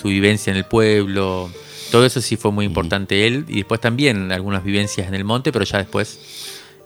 [0.00, 1.50] su vivencia en el pueblo.
[1.90, 3.44] Todo eso sí fue muy importante él.
[3.48, 6.18] Y después también algunas vivencias en el monte, pero ya después,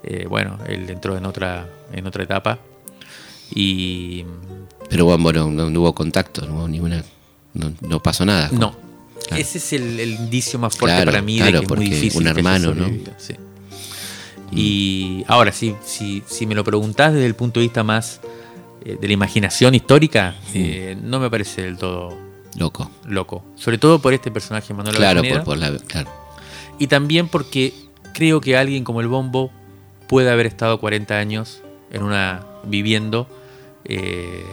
[0.03, 2.59] eh, bueno, él entró en otra, en otra etapa.
[3.55, 4.25] Y
[4.89, 7.05] Pero Bombo no, no- no hubo contacto, no hubo ninguna.
[7.53, 8.49] No, no pasó nada.
[8.53, 8.83] no.
[9.29, 9.41] Claro.
[9.41, 11.89] Ese es el, el indicio más fuerte Claro, para mí claro, de que es muy
[11.89, 12.21] difícil.
[12.21, 12.89] un hermano, ¿no?
[12.89, 13.01] Mm.
[13.17, 13.35] sí.
[14.53, 18.21] Y ahora, si, si, si me lo preguntás desde el punto de vista más
[18.85, 22.17] eh, de la imaginación histórica, eh, no me parece del todo
[22.57, 22.91] Loco.
[23.07, 23.45] loco.
[23.57, 25.77] Sobre todo por este personaje Manuel Claro, por, por la.
[25.79, 26.11] Claro.
[26.79, 27.73] Y también porque
[28.13, 29.51] creo que alguien como el Bombo
[30.09, 33.27] puede haber estado 40 años en una viviendo
[33.85, 34.45] eh,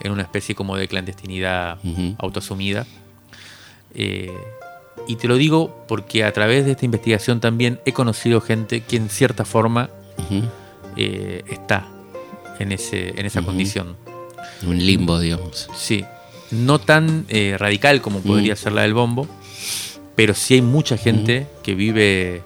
[0.00, 2.14] en una especie como de clandestinidad Ujú.
[2.18, 2.86] autoasumida.
[3.94, 4.36] Eh,
[5.08, 8.96] y te lo digo porque a través de esta investigación también he conocido gente que
[8.96, 9.88] en cierta forma
[10.96, 11.86] eh, está
[12.58, 13.48] en, ese, en esa Ujú.
[13.48, 13.96] condición.
[14.66, 15.68] Un limbo, digamos.
[15.74, 16.04] Sí,
[16.50, 18.56] no tan eh, radical como podría Mm.
[18.56, 19.26] ser la del bombo,
[20.14, 22.42] pero sí hay mucha gente que vive,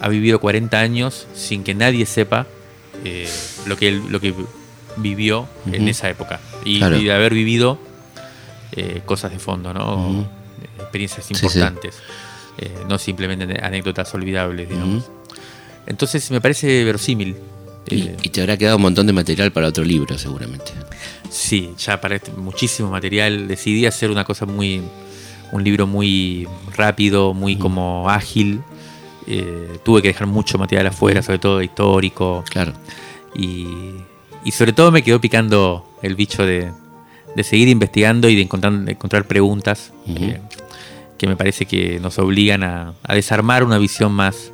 [0.00, 2.46] ha vivido 40 años sin que nadie sepa
[3.04, 3.28] eh,
[3.66, 4.32] lo, que él- lo que
[4.96, 6.40] vivió en esa época.
[6.64, 6.96] Y, Claro.
[6.96, 7.78] y de haber vivido
[8.72, 10.22] eh, cosas de fondo, ¿no?
[10.62, 11.34] Eh, Experiencias sí.
[11.34, 11.96] importantes.
[12.88, 15.04] no simplemente anécdotas olvidables, digamos.
[15.86, 17.36] Entonces me parece verosímil.
[17.90, 20.72] Y, y te habrá quedado un montón de material para otro libro, seguramente.
[21.34, 23.48] Sí, ya para este- muchísimo material.
[23.48, 24.82] Decidí hacer una cosa muy.
[25.52, 28.60] un libro muy rápido, muy como ágil.
[29.26, 32.44] Eh, tuve que dejar mucho material afuera, sobre todo histórico.
[32.50, 32.72] Claro.
[33.34, 33.66] Y,
[34.44, 36.70] y sobre todo me quedó picando el bicho de,
[37.36, 40.40] de seguir investigando y de encontrar, de encontrar preguntas eh,
[41.18, 44.52] que me parece que nos obligan a, a desarmar una visión más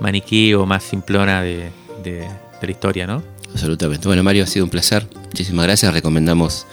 [0.00, 1.70] maniqueo, más simplona de,
[2.04, 2.28] de-
[2.60, 3.22] de la historia, ¿no?
[3.52, 4.06] Absolutamente.
[4.06, 5.06] Bueno, Mario, ha sido un placer.
[5.26, 5.92] Muchísimas gracias.
[5.92, 6.66] Recomendamos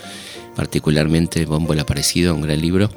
[0.55, 2.89] particularmente Bombo el Aparecido, un gran libro.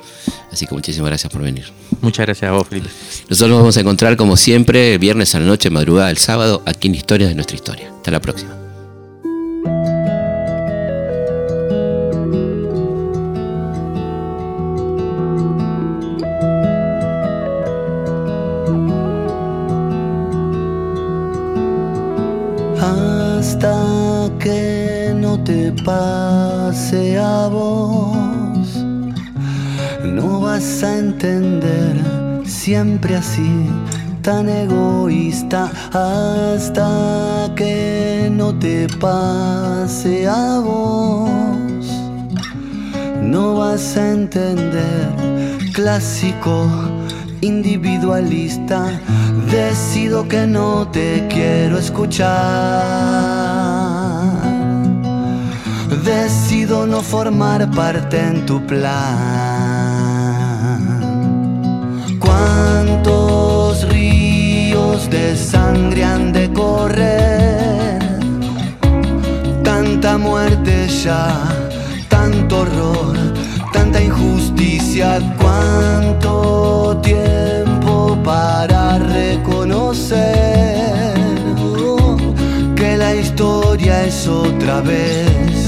[0.51, 1.67] Así que muchísimas gracias por venir.
[2.01, 2.89] Muchas gracias a vos, Felipe.
[3.29, 6.89] Nosotros nos vamos a encontrar como siempre, viernes a la noche, madrugada el sábado, aquí
[6.89, 7.93] en Historias de nuestra historia.
[7.95, 8.57] Hasta la próxima.
[25.51, 28.69] Te pase a vos.
[30.05, 31.97] No vas a entender
[32.45, 33.67] siempre así,
[34.23, 41.85] tan egoísta, hasta que no te pase a vos.
[43.21, 45.09] No vas a entender,
[45.73, 46.69] clásico,
[47.41, 49.01] individualista,
[49.51, 53.80] decido que no te quiero escuchar.
[56.05, 58.91] Decido no formar parte en tu plan.
[62.19, 67.99] ¿Cuántos ríos de sangre han de correr?
[69.63, 71.29] Tanta muerte ya,
[72.09, 73.17] tanto horror,
[73.73, 80.31] tanta injusticia, cuánto tiempo para reconocer
[82.75, 85.60] que la historia es otra vez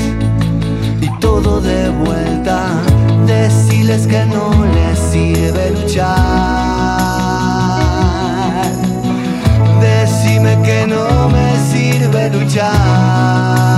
[3.93, 6.09] Deciles que no les sirve luchar.
[9.81, 13.72] Decime que no me sirve luchar.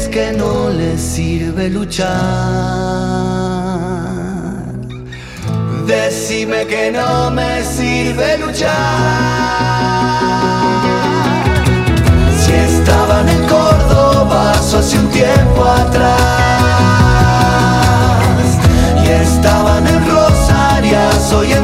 [0.00, 2.08] que no les sirve luchar.
[5.86, 8.72] Decime que no me sirve luchar.
[12.40, 16.18] Si estaban en Córdoba hace un tiempo atrás
[19.04, 21.61] y estaban en Rosaria hoy en